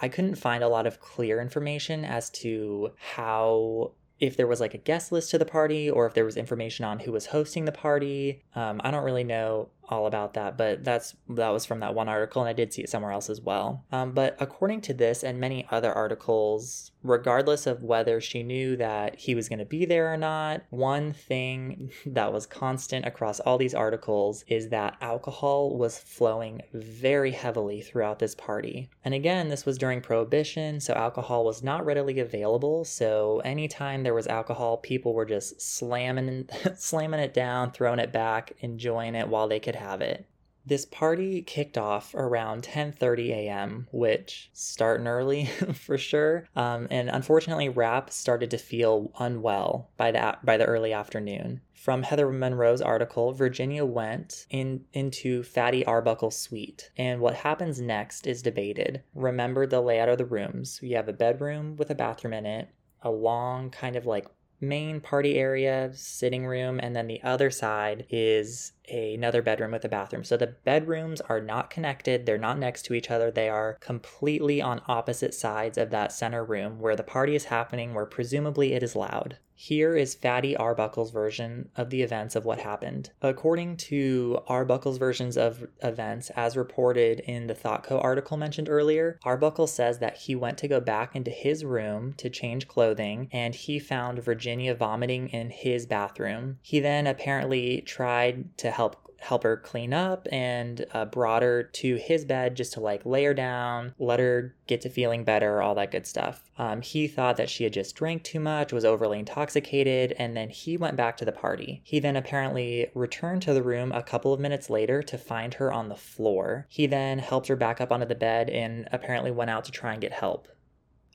I 0.00 0.08
couldn't 0.08 0.36
find 0.36 0.62
a 0.62 0.68
lot 0.68 0.86
of 0.86 1.00
clear 1.00 1.40
information 1.40 2.04
as 2.04 2.30
to 2.30 2.92
how 3.14 3.92
if 4.18 4.36
there 4.36 4.46
was 4.46 4.60
like 4.60 4.74
a 4.74 4.78
guest 4.78 5.12
list 5.12 5.30
to 5.30 5.38
the 5.38 5.44
party 5.44 5.90
or 5.90 6.06
if 6.06 6.14
there 6.14 6.24
was 6.24 6.36
information 6.36 6.84
on 6.84 7.00
who 7.00 7.12
was 7.12 7.26
hosting 7.26 7.66
the 7.66 7.72
party. 7.72 8.42
Um, 8.54 8.80
I 8.82 8.90
don't 8.90 9.04
really 9.04 9.24
know 9.24 9.68
all 9.88 10.06
about 10.06 10.34
that, 10.34 10.56
but 10.56 10.84
that's 10.84 11.14
that 11.30 11.48
was 11.50 11.64
from 11.64 11.80
that 11.80 11.94
one 11.94 12.08
article, 12.08 12.42
and 12.42 12.48
I 12.48 12.52
did 12.52 12.72
see 12.72 12.82
it 12.82 12.90
somewhere 12.90 13.12
else 13.12 13.30
as 13.30 13.40
well. 13.40 13.84
Um, 13.92 14.12
but 14.12 14.36
according 14.40 14.80
to 14.82 14.94
this 14.94 15.22
and 15.22 15.38
many 15.38 15.66
other 15.70 15.92
articles, 15.92 16.90
regardless 17.02 17.66
of 17.66 17.82
whether 17.82 18.20
she 18.20 18.42
knew 18.42 18.76
that 18.76 19.16
he 19.16 19.34
was 19.34 19.48
going 19.48 19.58
to 19.58 19.64
be 19.64 19.84
there 19.84 20.12
or 20.12 20.16
not, 20.16 20.62
one 20.70 21.12
thing 21.12 21.90
that 22.06 22.32
was 22.32 22.46
constant 22.46 23.06
across 23.06 23.40
all 23.40 23.58
these 23.58 23.74
articles 23.74 24.44
is 24.48 24.68
that 24.68 24.96
alcohol 25.00 25.76
was 25.76 25.98
flowing 25.98 26.62
very 26.72 27.30
heavily 27.30 27.80
throughout 27.80 28.18
this 28.18 28.34
party. 28.34 28.90
And 29.04 29.14
again, 29.14 29.48
this 29.48 29.64
was 29.64 29.78
during 29.78 30.00
Prohibition, 30.00 30.80
so 30.80 30.94
alcohol 30.94 31.44
was 31.44 31.62
not 31.62 31.84
readily 31.84 32.18
available. 32.18 32.84
So 32.84 33.40
anytime 33.44 34.02
there 34.02 34.14
was 34.14 34.26
alcohol, 34.26 34.78
people 34.78 35.14
were 35.14 35.24
just 35.24 35.60
slamming 35.60 36.48
slamming 36.76 37.20
it 37.20 37.34
down, 37.34 37.70
throwing 37.70 37.98
it 37.98 38.12
back, 38.12 38.52
enjoying 38.60 39.14
it 39.14 39.28
while 39.28 39.48
they 39.48 39.60
could 39.60 39.75
have 39.76 40.00
it. 40.00 40.26
This 40.68 40.84
party 40.84 41.42
kicked 41.42 41.78
off 41.78 42.12
around 42.12 42.64
10:30 42.64 43.30
a.m., 43.30 43.86
which 43.92 44.50
starting 44.52 45.06
early 45.06 45.44
for 45.74 45.96
sure. 45.96 46.48
Um, 46.56 46.88
and 46.90 47.08
unfortunately, 47.08 47.68
Rapp 47.68 48.10
started 48.10 48.50
to 48.50 48.58
feel 48.58 49.12
unwell 49.20 49.90
by 49.96 50.10
the 50.10 50.38
by 50.42 50.56
the 50.56 50.64
early 50.64 50.92
afternoon. 50.92 51.60
From 51.72 52.02
Heather 52.02 52.32
Monroe's 52.32 52.82
article, 52.82 53.32
Virginia 53.32 53.84
went 53.84 54.46
in 54.50 54.86
into 54.92 55.44
Fatty 55.44 55.84
Arbuckle's 55.84 56.36
suite, 56.36 56.90
and 56.96 57.20
what 57.20 57.36
happens 57.36 57.80
next 57.80 58.26
is 58.26 58.42
debated. 58.42 59.04
Remember 59.14 59.68
the 59.68 59.80
layout 59.80 60.08
of 60.08 60.18
the 60.18 60.24
rooms. 60.24 60.80
You 60.82 60.96
have 60.96 61.08
a 61.08 61.12
bedroom 61.12 61.76
with 61.76 61.90
a 61.90 61.94
bathroom 61.94 62.32
in 62.32 62.44
it, 62.44 62.70
a 63.02 63.10
long 63.12 63.70
kind 63.70 63.94
of 63.94 64.04
like 64.04 64.26
main 64.60 65.00
party 65.00 65.36
area, 65.36 65.90
sitting 65.94 66.46
room, 66.46 66.80
and 66.82 66.96
then 66.96 67.06
the 67.06 67.22
other 67.22 67.50
side 67.50 68.06
is 68.10 68.72
another 68.88 69.42
bedroom 69.42 69.72
with 69.72 69.84
a 69.84 69.88
bathroom. 69.88 70.24
So 70.24 70.36
the 70.36 70.54
bedrooms 70.64 71.20
are 71.22 71.40
not 71.40 71.70
connected, 71.70 72.24
they're 72.24 72.38
not 72.38 72.58
next 72.58 72.82
to 72.84 72.94
each 72.94 73.10
other, 73.10 73.30
they 73.30 73.48
are 73.48 73.74
completely 73.80 74.62
on 74.62 74.80
opposite 74.86 75.34
sides 75.34 75.76
of 75.78 75.90
that 75.90 76.12
center 76.12 76.44
room 76.44 76.78
where 76.78 76.96
the 76.96 77.02
party 77.02 77.34
is 77.34 77.44
happening, 77.46 77.94
where 77.94 78.06
presumably 78.06 78.72
it 78.72 78.82
is 78.82 78.96
loud. 78.96 79.38
Here 79.58 79.96
is 79.96 80.14
Fatty 80.14 80.54
Arbuckle's 80.54 81.10
version 81.10 81.70
of 81.76 81.88
the 81.88 82.02
events 82.02 82.36
of 82.36 82.44
what 82.44 82.58
happened. 82.58 83.10
According 83.22 83.78
to 83.78 84.38
Arbuckle's 84.46 84.98
versions 84.98 85.38
of 85.38 85.66
events, 85.82 86.30
as 86.36 86.58
reported 86.58 87.20
in 87.20 87.46
the 87.46 87.54
ThoughtCo 87.54 88.02
article 88.04 88.36
mentioned 88.36 88.68
earlier, 88.68 89.18
Arbuckle 89.24 89.66
says 89.66 89.98
that 89.98 90.18
he 90.18 90.34
went 90.34 90.58
to 90.58 90.68
go 90.68 90.78
back 90.78 91.16
into 91.16 91.30
his 91.30 91.64
room 91.64 92.12
to 92.18 92.28
change 92.28 92.68
clothing 92.68 93.28
and 93.32 93.54
he 93.54 93.78
found 93.78 94.22
Virginia 94.22 94.74
vomiting 94.74 95.28
in 95.30 95.48
his 95.48 95.86
bathroom. 95.86 96.58
He 96.60 96.78
then 96.78 97.06
apparently 97.06 97.80
tried 97.80 98.56
to 98.58 98.70
help 98.70 99.05
help 99.26 99.42
her 99.42 99.56
clean 99.56 99.92
up 99.92 100.28
and 100.30 100.86
uh, 100.94 101.04
brought 101.04 101.42
her 101.42 101.64
to 101.64 101.96
his 101.96 102.24
bed 102.24 102.56
just 102.56 102.72
to 102.74 102.80
like 102.80 103.04
lay 103.04 103.24
her 103.24 103.34
down, 103.34 103.92
let 103.98 104.20
her 104.20 104.54
get 104.66 104.80
to 104.80 104.88
feeling 104.88 105.24
better, 105.24 105.60
all 105.60 105.74
that 105.74 105.90
good 105.90 106.06
stuff. 106.06 106.50
Um, 106.58 106.80
he 106.80 107.08
thought 107.08 107.36
that 107.36 107.50
she 107.50 107.64
had 107.64 107.72
just 107.72 107.96
drank 107.96 108.22
too 108.22 108.40
much, 108.40 108.72
was 108.72 108.84
overly 108.84 109.18
intoxicated, 109.18 110.12
and 110.18 110.36
then 110.36 110.50
he 110.50 110.76
went 110.76 110.96
back 110.96 111.16
to 111.18 111.24
the 111.24 111.32
party. 111.32 111.82
He 111.84 111.98
then 111.98 112.16
apparently 112.16 112.90
returned 112.94 113.42
to 113.42 113.52
the 113.52 113.62
room 113.62 113.92
a 113.92 114.02
couple 114.02 114.32
of 114.32 114.40
minutes 114.40 114.70
later 114.70 115.02
to 115.02 115.18
find 115.18 115.54
her 115.54 115.72
on 115.72 115.88
the 115.88 115.96
floor. 115.96 116.66
He 116.68 116.86
then 116.86 117.18
helped 117.18 117.48
her 117.48 117.56
back 117.56 117.80
up 117.80 117.90
onto 117.90 118.06
the 118.06 118.14
bed 118.14 118.48
and 118.48 118.88
apparently 118.92 119.30
went 119.30 119.50
out 119.50 119.64
to 119.64 119.72
try 119.72 119.92
and 119.92 120.00
get 120.00 120.12
help. 120.12 120.48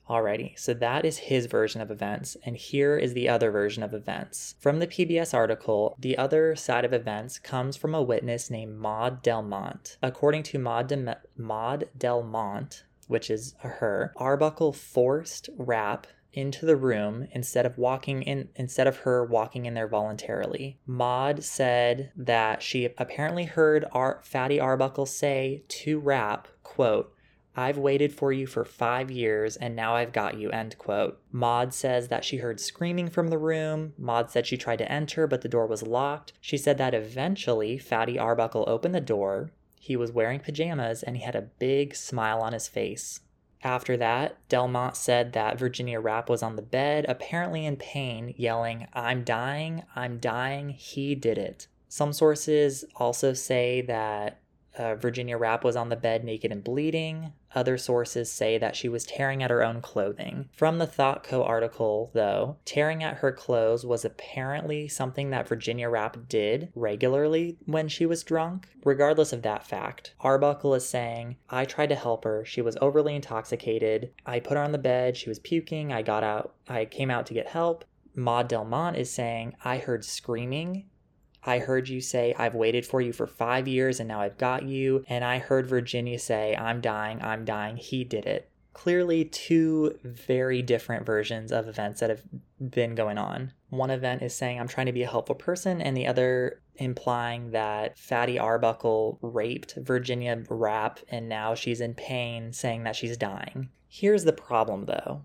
Alrighty, 0.08 0.58
so 0.58 0.74
that 0.74 1.04
is 1.04 1.18
his 1.18 1.46
version 1.46 1.80
of 1.80 1.90
events, 1.90 2.36
and 2.44 2.56
here 2.56 2.96
is 2.96 3.14
the 3.14 3.28
other 3.28 3.50
version 3.50 3.82
of 3.82 3.94
events. 3.94 4.56
From 4.58 4.78
the 4.78 4.86
PBS 4.86 5.32
article, 5.32 5.96
the 5.98 6.18
other 6.18 6.56
side 6.56 6.84
of 6.84 6.92
events 6.92 7.38
comes 7.38 7.76
from 7.76 7.94
a 7.94 8.02
witness 8.02 8.50
named 8.50 8.76
Maud 8.76 9.22
Delmont. 9.22 9.98
According 10.02 10.42
to 10.44 10.58
Maud, 10.58 10.88
De- 10.88 11.18
Maud 11.36 11.88
Delmont, 11.96 12.84
which 13.06 13.30
is 13.30 13.54
her, 13.60 14.12
Arbuckle 14.16 14.72
forced 14.72 15.48
Rapp 15.56 16.06
into 16.32 16.64
the 16.64 16.76
room 16.76 17.28
instead 17.32 17.66
of 17.66 17.76
walking 17.76 18.22
in 18.22 18.48
instead 18.56 18.86
of 18.86 18.98
her 18.98 19.24
walking 19.24 19.66
in 19.66 19.74
there 19.74 19.88
voluntarily. 19.88 20.78
Maud 20.86 21.44
said 21.44 22.10
that 22.16 22.62
she 22.62 22.86
apparently 22.96 23.44
heard 23.44 23.84
Ar- 23.92 24.20
Fatty 24.22 24.58
Arbuckle 24.58 25.06
say 25.06 25.62
to 25.68 25.98
Rapp, 25.98 26.48
quote, 26.62 27.11
I've 27.54 27.78
waited 27.78 28.14
for 28.14 28.32
you 28.32 28.46
for 28.46 28.64
five 28.64 29.10
years 29.10 29.56
and 29.56 29.76
now 29.76 29.94
I've 29.94 30.12
got 30.12 30.38
you, 30.38 30.50
end 30.50 30.78
quote. 30.78 31.20
Maud 31.30 31.74
says 31.74 32.08
that 32.08 32.24
she 32.24 32.38
heard 32.38 32.60
screaming 32.60 33.08
from 33.08 33.28
the 33.28 33.38
room. 33.38 33.92
Maud 33.98 34.30
said 34.30 34.46
she 34.46 34.56
tried 34.56 34.78
to 34.78 34.90
enter, 34.90 35.26
but 35.26 35.42
the 35.42 35.48
door 35.48 35.66
was 35.66 35.82
locked. 35.82 36.32
She 36.40 36.56
said 36.56 36.78
that 36.78 36.94
eventually 36.94 37.78
Fatty 37.78 38.18
Arbuckle 38.18 38.64
opened 38.66 38.94
the 38.94 39.00
door. 39.00 39.50
He 39.78 39.96
was 39.96 40.12
wearing 40.12 40.40
pajamas 40.40 41.02
and 41.02 41.16
he 41.16 41.22
had 41.22 41.34
a 41.34 41.42
big 41.42 41.94
smile 41.94 42.40
on 42.40 42.52
his 42.52 42.68
face. 42.68 43.20
After 43.64 43.96
that, 43.96 44.36
Delmont 44.48 44.96
said 44.96 45.32
that 45.34 45.58
Virginia 45.58 46.00
Rapp 46.00 46.28
was 46.28 46.42
on 46.42 46.56
the 46.56 46.62
bed, 46.62 47.06
apparently 47.08 47.64
in 47.64 47.76
pain, 47.76 48.34
yelling, 48.36 48.88
I'm 48.92 49.22
dying, 49.22 49.84
I'm 49.94 50.18
dying, 50.18 50.70
he 50.70 51.14
did 51.14 51.38
it. 51.38 51.68
Some 51.88 52.12
sources 52.12 52.84
also 52.96 53.34
say 53.34 53.82
that 53.82 54.40
uh, 54.76 54.94
Virginia 54.94 55.36
Rapp 55.36 55.64
was 55.64 55.76
on 55.76 55.88
the 55.88 55.96
bed 55.96 56.24
naked 56.24 56.52
and 56.52 56.64
bleeding. 56.64 57.32
Other 57.54 57.76
sources 57.76 58.30
say 58.30 58.56
that 58.58 58.74
she 58.74 58.88
was 58.88 59.04
tearing 59.04 59.42
at 59.42 59.50
her 59.50 59.62
own 59.62 59.82
clothing. 59.82 60.48
From 60.52 60.78
the 60.78 60.86
ThoughtCo 60.86 61.46
article, 61.46 62.10
though, 62.14 62.56
tearing 62.64 63.02
at 63.02 63.18
her 63.18 63.30
clothes 63.30 63.84
was 63.84 64.04
apparently 64.04 64.88
something 64.88 65.30
that 65.30 65.48
Virginia 65.48 65.90
Rapp 65.90 66.28
did 66.28 66.70
regularly 66.74 67.58
when 67.66 67.88
she 67.88 68.06
was 68.06 68.22
drunk. 68.22 68.68
Regardless 68.84 69.32
of 69.32 69.42
that 69.42 69.66
fact, 69.66 70.14
Arbuckle 70.20 70.74
is 70.74 70.88
saying, 70.88 71.36
I 71.50 71.66
tried 71.66 71.90
to 71.90 71.94
help 71.94 72.24
her. 72.24 72.44
She 72.44 72.62
was 72.62 72.78
overly 72.80 73.14
intoxicated. 73.14 74.12
I 74.24 74.40
put 74.40 74.56
her 74.56 74.62
on 74.62 74.72
the 74.72 74.78
bed. 74.78 75.16
She 75.16 75.28
was 75.28 75.38
puking. 75.38 75.92
I 75.92 76.02
got 76.02 76.24
out. 76.24 76.54
I 76.68 76.86
came 76.86 77.10
out 77.10 77.26
to 77.26 77.34
get 77.34 77.48
help. 77.48 77.84
Maud 78.14 78.48
Delmont 78.48 78.96
is 78.96 79.10
saying, 79.10 79.56
I 79.64 79.78
heard 79.78 80.04
screaming 80.04 80.84
I 81.44 81.58
heard 81.58 81.88
you 81.88 82.00
say, 82.00 82.34
I've 82.38 82.54
waited 82.54 82.86
for 82.86 83.00
you 83.00 83.12
for 83.12 83.26
five 83.26 83.66
years 83.66 83.98
and 84.00 84.08
now 84.08 84.20
I've 84.20 84.38
got 84.38 84.64
you. 84.64 85.04
And 85.08 85.24
I 85.24 85.38
heard 85.38 85.66
Virginia 85.66 86.18
say, 86.18 86.56
I'm 86.56 86.80
dying, 86.80 87.20
I'm 87.22 87.44
dying. 87.44 87.76
He 87.76 88.04
did 88.04 88.26
it. 88.26 88.48
Clearly, 88.72 89.26
two 89.26 89.98
very 90.02 90.62
different 90.62 91.04
versions 91.04 91.52
of 91.52 91.68
events 91.68 92.00
that 92.00 92.08
have 92.08 92.22
been 92.58 92.94
going 92.94 93.18
on. 93.18 93.52
One 93.68 93.90
event 93.90 94.22
is 94.22 94.34
saying, 94.34 94.58
I'm 94.58 94.68
trying 94.68 94.86
to 94.86 94.92
be 94.92 95.02
a 95.02 95.10
helpful 95.10 95.34
person, 95.34 95.82
and 95.82 95.94
the 95.94 96.06
other 96.06 96.62
implying 96.76 97.50
that 97.50 97.98
Fatty 97.98 98.38
Arbuckle 98.38 99.18
raped 99.20 99.74
Virginia 99.76 100.42
Rapp 100.48 101.00
and 101.08 101.28
now 101.28 101.54
she's 101.54 101.82
in 101.82 101.92
pain, 101.94 102.52
saying 102.54 102.84
that 102.84 102.96
she's 102.96 103.18
dying. 103.18 103.68
Here's 103.88 104.24
the 104.24 104.32
problem 104.32 104.86
though 104.86 105.22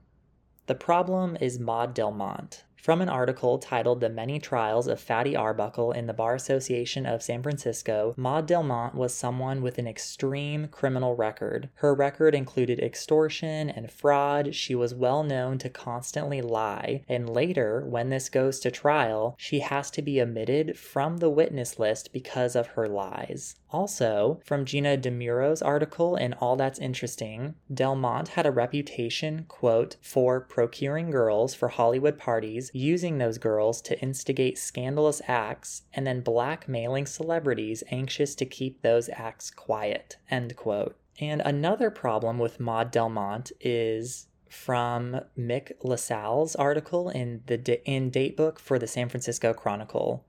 the 0.66 0.76
problem 0.76 1.38
is 1.40 1.60
Maud 1.60 1.94
Delmont. 1.94 2.66
From 2.82 3.02
an 3.02 3.10
article 3.10 3.58
titled 3.58 4.00
The 4.00 4.08
Many 4.08 4.40
Trials 4.40 4.88
of 4.88 5.00
Fatty 5.00 5.36
Arbuckle 5.36 5.92
in 5.92 6.08
the 6.08 6.14
Bar 6.14 6.36
Association 6.36 7.06
of 7.06 7.22
San 7.22 7.44
Francisco, 7.44 8.14
Maud 8.16 8.48
Delmont 8.48 8.96
was 8.96 9.14
someone 9.14 9.62
with 9.62 9.78
an 9.78 9.88
extreme 9.88 10.68
criminal 10.68 11.16
record. 11.16 11.70
Her 11.76 11.94
record 11.94 12.34
included 12.34 12.80
extortion 12.80 13.70
and 13.70 13.92
fraud. 13.92 14.56
She 14.56 14.76
was 14.76 14.94
well 14.94 15.24
known 15.24 15.58
to 15.58 15.70
constantly 15.70 16.42
lie, 16.42 17.04
and 17.10 17.28
later, 17.28 17.84
when 17.86 18.10
this 18.10 18.30
goes 18.30 18.60
to 18.62 18.72
trial, 18.72 19.36
she 19.38 19.60
has 19.60 19.92
to 19.92 20.02
be 20.02 20.22
omitted 20.22 20.78
from 20.78 21.18
the 21.18 21.30
witness 21.30 21.80
list 21.80 22.14
because 22.14 22.56
of 22.56 22.68
her 22.68 22.88
lies. 22.88 23.56
Also, 23.70 24.40
from 24.46 24.64
Gina 24.64 24.96
Dimuro's 24.96 25.62
article 25.62 26.16
in 26.16 26.34
All 26.36 26.56
That's 26.56 26.80
Interesting, 26.80 27.56
Delmont 27.74 28.30
had 28.30 28.46
a 28.46 28.52
reputation, 28.52 29.44
quote, 29.50 29.98
for 30.02 30.40
procuring 30.40 31.12
girls 31.12 31.54
for 31.54 31.68
Hollywood 31.68 32.18
parties, 32.18 32.72
using 32.74 33.18
those 33.18 33.38
girls 33.38 33.82
to 33.82 34.00
instigate 34.00 34.58
scandalous 34.58 35.22
acts, 35.28 35.84
and 35.94 36.08
then 36.08 36.22
blackmailing 36.22 37.06
celebrities 37.06 37.84
anxious 37.92 38.36
to 38.36 38.46
keep 38.46 38.82
those 38.82 39.10
acts 39.10 39.52
quiet, 39.52 40.16
end 40.32 40.56
quote. 40.56 40.96
And 41.20 41.42
another 41.42 41.90
problem 41.90 42.38
with 42.38 42.62
Maud 42.62 42.90
Delmont 42.92 43.52
is 43.60 44.28
from 44.50 45.20
Mick 45.38 45.74
LaSalle's 45.84 46.56
article 46.56 47.10
in 47.10 47.42
the 47.48 47.82
in 47.86 48.12
Datebook 48.12 48.60
for 48.60 48.80
the 48.80 48.88
San 48.88 49.10
Francisco 49.10 49.54
Chronicle. 49.54 50.24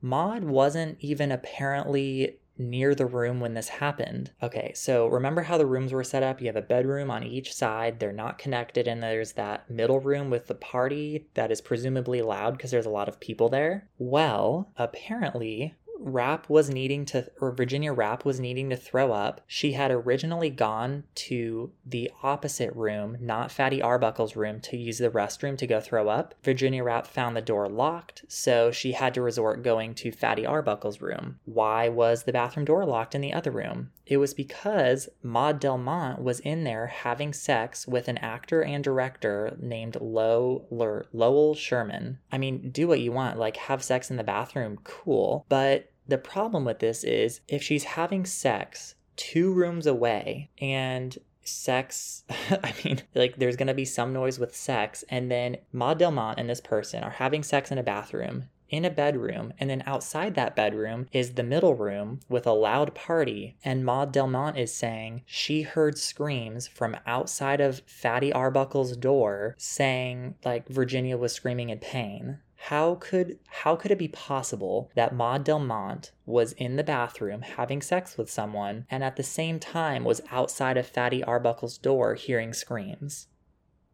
Maud 0.00 0.42
wasn't 0.42 0.98
even 1.00 1.30
apparently 1.30 2.38
near 2.58 2.94
the 2.94 3.06
room 3.06 3.40
when 3.40 3.54
this 3.54 3.68
happened. 3.68 4.30
Okay, 4.42 4.72
so 4.74 5.06
remember 5.06 5.42
how 5.42 5.58
the 5.58 5.66
rooms 5.66 5.92
were 5.92 6.04
set 6.04 6.22
up? 6.22 6.40
You 6.40 6.46
have 6.46 6.56
a 6.56 6.62
bedroom 6.62 7.10
on 7.10 7.22
each 7.22 7.54
side, 7.54 7.98
they're 7.98 8.12
not 8.12 8.38
connected, 8.38 8.86
and 8.86 9.02
there's 9.02 9.32
that 9.32 9.70
middle 9.70 10.00
room 10.00 10.30
with 10.30 10.46
the 10.46 10.54
party 10.54 11.26
that 11.34 11.50
is 11.50 11.60
presumably 11.60 12.22
loud 12.22 12.56
because 12.56 12.70
there's 12.70 12.86
a 12.86 12.90
lot 12.90 13.08
of 13.08 13.20
people 13.20 13.48
there. 13.48 13.88
Well, 13.98 14.70
apparently, 14.76 15.74
Rapp 16.04 16.48
was 16.48 16.68
needing 16.68 17.04
to, 17.06 17.30
or 17.40 17.52
Virginia 17.52 17.92
Rapp 17.92 18.24
was 18.24 18.40
needing 18.40 18.70
to 18.70 18.76
throw 18.76 19.12
up. 19.12 19.40
She 19.46 19.72
had 19.72 19.90
originally 19.90 20.50
gone 20.50 21.04
to 21.14 21.70
the 21.86 22.10
opposite 22.22 22.74
room, 22.74 23.16
not 23.20 23.52
Fatty 23.52 23.80
Arbuckle's 23.80 24.36
room, 24.36 24.60
to 24.60 24.76
use 24.76 24.98
the 24.98 25.10
restroom 25.10 25.56
to 25.58 25.66
go 25.66 25.80
throw 25.80 26.08
up. 26.08 26.34
Virginia 26.42 26.82
Rapp 26.82 27.06
found 27.06 27.36
the 27.36 27.40
door 27.40 27.68
locked, 27.68 28.24
so 28.28 28.70
she 28.70 28.92
had 28.92 29.14
to 29.14 29.22
resort 29.22 29.62
going 29.62 29.94
to 29.94 30.10
Fatty 30.10 30.44
Arbuckle's 30.44 31.00
room. 31.00 31.38
Why 31.44 31.88
was 31.88 32.24
the 32.24 32.32
bathroom 32.32 32.64
door 32.64 32.84
locked 32.84 33.14
in 33.14 33.20
the 33.20 33.32
other 33.32 33.50
room? 33.50 33.92
It 34.04 34.16
was 34.16 34.34
because 34.34 35.08
Maud 35.22 35.60
Delmont 35.60 36.20
was 36.20 36.40
in 36.40 36.64
there 36.64 36.88
having 36.88 37.32
sex 37.32 37.86
with 37.86 38.08
an 38.08 38.18
actor 38.18 38.62
and 38.62 38.82
director 38.82 39.56
named 39.60 39.96
Lo, 40.00 40.66
Lowell 40.70 41.54
Sherman. 41.54 42.18
I 42.30 42.38
mean, 42.38 42.70
do 42.70 42.88
what 42.88 43.00
you 43.00 43.12
want, 43.12 43.38
like 43.38 43.56
have 43.56 43.82
sex 43.82 44.10
in 44.10 44.16
the 44.16 44.24
bathroom, 44.24 44.78
cool. 44.82 45.46
But 45.48 45.91
the 46.12 46.18
problem 46.18 46.66
with 46.66 46.78
this 46.80 47.04
is 47.04 47.40
if 47.48 47.62
she's 47.62 47.84
having 47.84 48.26
sex 48.26 48.96
two 49.16 49.50
rooms 49.50 49.86
away 49.86 50.50
and 50.60 51.16
sex 51.42 52.24
i 52.50 52.74
mean 52.84 53.00
like 53.14 53.36
there's 53.36 53.56
gonna 53.56 53.72
be 53.72 53.86
some 53.86 54.12
noise 54.12 54.38
with 54.38 54.54
sex 54.54 55.04
and 55.08 55.30
then 55.30 55.56
maud 55.72 55.98
delmont 55.98 56.38
and 56.38 56.50
this 56.50 56.60
person 56.60 57.02
are 57.02 57.12
having 57.12 57.42
sex 57.42 57.70
in 57.70 57.78
a 57.78 57.82
bathroom 57.82 58.44
in 58.72 58.86
a 58.86 58.90
bedroom, 58.90 59.52
and 59.60 59.68
then 59.68 59.82
outside 59.84 60.34
that 60.34 60.56
bedroom 60.56 61.06
is 61.12 61.34
the 61.34 61.42
middle 61.42 61.74
room 61.74 62.20
with 62.30 62.46
a 62.46 62.52
loud 62.52 62.94
party. 62.94 63.54
And 63.62 63.84
Maud 63.84 64.12
Delmont 64.12 64.56
is 64.56 64.72
saying 64.72 65.22
she 65.26 65.60
heard 65.60 65.98
screams 65.98 66.66
from 66.66 66.96
outside 67.06 67.60
of 67.60 67.82
Fatty 67.86 68.32
Arbuckle's 68.32 68.96
door 68.96 69.54
saying 69.58 70.36
like 70.42 70.66
Virginia 70.68 71.18
was 71.18 71.34
screaming 71.34 71.68
in 71.68 71.80
pain. 71.80 72.38
How 72.66 72.94
could 72.94 73.40
how 73.48 73.74
could 73.74 73.90
it 73.90 73.98
be 73.98 74.06
possible 74.06 74.88
that 74.94 75.12
Maud 75.12 75.42
Delmont 75.42 76.12
was 76.24 76.52
in 76.52 76.76
the 76.76 76.84
bathroom 76.84 77.42
having 77.42 77.82
sex 77.82 78.16
with 78.16 78.30
someone 78.30 78.86
and 78.88 79.02
at 79.02 79.16
the 79.16 79.24
same 79.24 79.58
time 79.58 80.04
was 80.04 80.20
outside 80.30 80.76
of 80.76 80.86
Fatty 80.86 81.24
Arbuckle's 81.24 81.76
door 81.76 82.14
hearing 82.14 82.52
screams? 82.52 83.26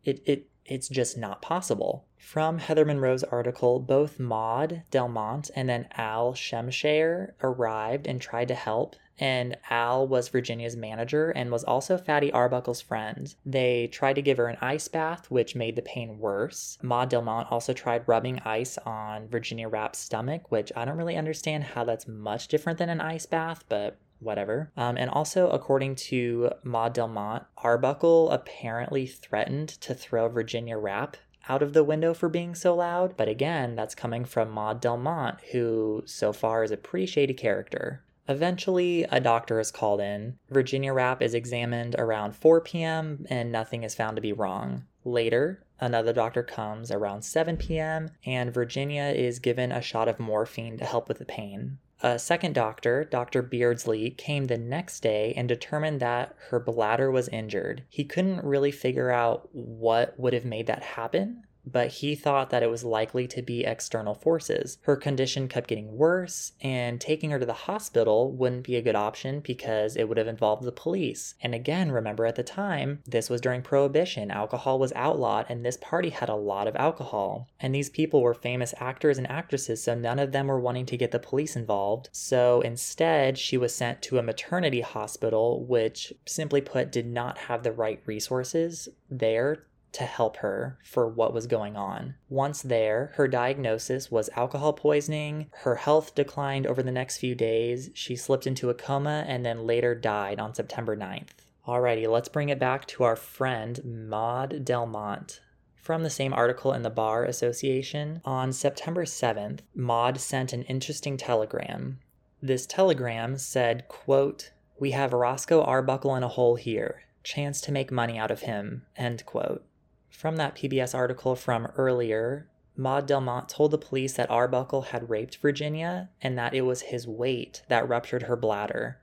It 0.05 0.23
it 0.27 0.51
it's 0.69 0.89
just 0.89 1.17
not 1.17 1.43
possible. 1.43 2.05
From 2.19 2.59
Heather 2.59 2.85
Monroe's 2.85 3.25
article, 3.25 3.81
both 3.81 4.21
Maud 4.21 4.83
Delmont 4.91 5.51
and 5.57 5.69
then 5.69 5.89
Al 5.97 6.35
Shemshire 6.35 7.33
arrived 7.43 8.07
and 8.07 8.21
tried 8.21 8.49
to 8.49 8.55
help, 8.55 8.95
and 9.19 9.57
Al 9.71 10.07
was 10.07 10.29
Virginia's 10.29 10.77
manager 10.77 11.31
and 11.31 11.51
was 11.51 11.65
also 11.65 11.97
Fatty 11.97 12.31
Arbuckle's 12.31 12.81
friend. 12.81 13.35
They 13.45 13.89
tried 13.89 14.15
to 14.15 14.23
give 14.23 14.37
her 14.37 14.47
an 14.47 14.59
ice 14.61 14.89
bath, 14.89 15.31
which 15.31 15.57
made 15.57 15.75
the 15.75 15.83
pain 15.83 16.19
worse. 16.19 16.79
Maud 16.83 17.09
Delmont 17.09 17.51
also 17.51 17.73
tried 17.73 18.07
rubbing 18.07 18.39
ice 18.45 18.79
on 18.79 19.29
Virginia 19.29 19.69
Rapp's 19.69 19.99
stomach, 19.99 20.53
which 20.53 20.71
I 20.77 20.85
don't 20.85 20.99
really 20.99 21.17
understand 21.17 21.65
how 21.65 21.85
that's 21.85 22.07
much 22.07 22.49
different 22.49 22.79
than 22.79 22.91
an 22.91 23.01
ice 23.01 23.27
bath, 23.27 23.65
but 23.69 23.99
whatever. 24.21 24.71
Um, 24.77 24.97
and 24.97 25.11
also, 25.11 25.49
according 25.51 25.97
to 25.97 26.51
Maud 26.63 26.95
Delmont, 26.95 27.45
Arbuckle 27.59 28.31
apparently 28.31 29.07
threatened 29.07 29.69
to 29.69 29.95
throw 29.95 30.29
Virginia 30.29 30.77
Rapp 30.77 31.17
out 31.49 31.63
of 31.63 31.73
the 31.73 31.85
window 31.85 32.15
for 32.15 32.29
being 32.29 32.55
so 32.55 32.75
loud. 32.75 33.17
But 33.17 33.29
again, 33.29 33.75
that's 33.75 33.95
coming 33.95 34.25
from 34.25 34.51
Maud 34.51 34.81
Delmont, 34.81 35.39
who 35.53 36.03
so 36.07 36.33
far 36.33 36.63
is 36.63 36.71
a 36.71 36.77
pretty 36.77 37.07
shady 37.07 37.35
character. 37.35 38.03
Eventually, 38.29 39.05
a 39.05 39.21
doctor 39.21 39.59
is 39.59 39.71
called 39.71 40.01
in. 40.01 40.39
Virginia 40.51 40.93
Rapp 40.93 41.23
is 41.23 41.33
examined 41.33 41.97
around 41.99 42.37
4 42.37 42.61
p.m., 42.61 43.25
and 43.31 43.51
nothing 43.51 43.85
is 43.85 43.95
found 43.95 44.17
to 44.17 44.23
be 44.23 44.35
wrong. 44.35 44.85
Later, 45.03 45.63
another 45.81 46.13
doctor 46.13 46.43
comes 46.43 46.91
around 46.91 47.23
7 47.23 47.57
p.m., 47.57 48.11
and 48.27 48.53
Virginia 48.53 49.05
is 49.05 49.39
given 49.39 49.73
a 49.73 49.81
shot 49.81 50.09
of 50.09 50.21
morphine 50.21 50.77
to 50.77 50.85
help 50.85 51.09
with 51.09 51.19
the 51.19 51.25
pain. 51.25 51.79
A 52.01 52.19
second 52.19 52.55
doctor, 52.55 53.05
Dr. 53.05 53.43
Beardsley, 53.43 54.11
came 54.11 54.45
the 54.45 54.57
next 54.57 55.01
day 55.01 55.35
and 55.37 55.49
determined 55.49 55.99
that 56.01 56.35
her 56.51 56.61
bladder 56.61 57.11
was 57.11 57.29
injured. 57.29 57.83
He 57.89 58.05
couldn't 58.05 58.45
really 58.45 58.71
figure 58.71 59.11
out 59.11 59.49
what 59.53 60.19
would 60.19 60.33
have 60.33 60.45
made 60.45 60.69
that 60.69 60.83
happen, 60.83 61.43
but 61.73 61.89
he 61.89 62.15
thought 62.15 62.51
that 62.51 62.63
it 62.63 62.71
was 62.71 62.85
likely 62.85 63.27
to 63.29 63.43
be 63.43 63.65
external 63.65 64.15
forces. 64.15 64.79
Her 64.83 64.97
condition 64.97 65.49
kept 65.49 65.69
getting 65.69 65.97
worse, 65.97 66.53
and 66.61 67.01
taking 67.01 67.31
her 67.31 67.39
to 67.39 67.47
the 67.47 67.53
hospital 67.53 68.33
wouldn't 68.33 68.65
be 68.65 68.77
a 68.77 68.83
good 68.83 68.97
option 68.97 69.41
because 69.41 69.97
it 69.97 70.09
would 70.09 70.19
have 70.19 70.27
involved 70.27 70.65
the 70.65 70.73
police. 70.73 71.35
And 71.41 71.55
again, 71.55 71.93
remember 71.93 72.27
at 72.27 72.37
the 72.37 72.43
time, 72.43 73.01
this 73.07 73.31
was 73.31 73.41
during 73.41 73.63
Prohibition. 73.63 74.31
Alcohol 74.31 74.79
was 74.79 74.93
outlawed, 74.95 75.47
and 75.49 75.65
this 75.65 75.79
party 75.81 76.11
had 76.11 76.29
a 76.29 76.35
lot 76.35 76.69
of 76.69 76.77
alcohol. 76.77 77.49
And 77.61 77.75
these 77.75 77.91
people 77.91 78.23
were 78.23 78.35
famous 78.35 78.75
actors 78.79 79.19
and 79.19 79.31
actresses, 79.31 79.83
so 79.83 79.95
none 79.95 80.19
of 80.19 80.33
them 80.33 80.47
were 80.47 80.61
wanting 80.61 80.87
to 80.87 80.97
get 80.97 81.11
the 81.11 81.19
police 81.19 81.57
involved. 81.57 82.09
So 82.13 82.61
instead, 82.63 83.39
she 83.39 83.57
was 83.57 83.75
sent 83.75 84.03
to 84.03 84.19
a 84.19 84.23
maternity 84.23 84.81
hospital, 84.81 85.65
which 85.65 86.13
simply 86.27 86.61
put 86.61 86.93
did 86.93 87.07
not 87.07 87.39
have 87.39 87.63
the 87.63 87.73
right 87.73 88.01
resources 88.07 88.89
there 89.11 89.65
to 89.93 90.05
help 90.05 90.39
her 90.39 90.79
for 90.85 91.09
what 91.09 91.33
was 91.33 91.47
going 91.47 91.77
on. 91.77 92.15
Once 92.29 92.63
there, 92.63 93.13
her 93.15 93.29
diagnosis 93.29 94.11
was 94.11 94.31
alcohol 94.37 94.73
poisoning. 94.73 95.51
Her 95.63 95.77
health 95.77 96.15
declined 96.15 96.67
over 96.67 96.83
the 96.83 96.93
next 96.93 97.19
few 97.19 97.35
days. 97.35 97.91
She 97.95 98.17
slipped 98.17 98.47
into 98.47 98.71
a 98.71 98.75
coma 98.75 99.25
and 99.27 99.45
then 99.45 99.67
later 99.67 99.95
died 99.95 100.39
on 100.39 100.55
September 100.55 100.97
9th. 100.97 101.45
Alrighty, 101.67 102.09
let's 102.09 102.29
bring 102.29 102.49
it 102.49 102.59
back 102.59 102.87
to 102.87 103.05
our 103.05 103.17
friend 103.17 103.81
Maud 103.85 104.65
Delmont. 104.65 105.41
From 105.75 106.03
the 106.03 106.11
same 106.11 106.35
article 106.35 106.73
in 106.73 106.83
the 106.83 106.91
Bar 106.91 107.25
Association, 107.25 108.21
on 108.25 108.53
September 108.53 109.05
7th, 109.05 109.61
Maud 109.75 110.21
sent 110.21 110.53
an 110.53 110.63
interesting 110.65 111.17
telegram. 111.17 111.99
This 112.43 112.67
telegram 112.67 113.37
said, 113.39 113.89
quote, 113.89 114.53
We 114.79 114.91
have 114.93 115.13
Roscoe 115.13 115.63
Arbuckle 115.63 116.15
in 116.15 116.23
a 116.23 116.29
hole 116.29 116.57
here. 116.57 117.05
Chance 117.23 117.61
to 117.63 117.73
make 117.73 117.91
money 117.91 118.19
out 118.19 118.31
of 118.31 118.43
him. 118.43 118.87
End 118.97 119.27
quote. 119.27 119.65
From 120.11 120.37
that 120.37 120.57
PBS 120.57 120.95
article 120.95 121.37
from 121.37 121.67
earlier, 121.77 122.49
Maud 122.77 123.07
Delmont 123.07 123.49
told 123.49 123.73
the 123.73 123.79
police 123.79 124.15
that 124.15 124.31
Arbuckle 124.31 124.83
had 124.83 125.11
raped 125.11 125.39
Virginia 125.39 126.11
and 126.23 126.39
that 126.39 126.55
it 126.55 126.63
was 126.63 126.83
his 126.83 127.07
weight 127.07 127.63
that 127.69 127.89
ruptured 127.89 128.23
her 128.25 128.37
bladder. 128.37 128.99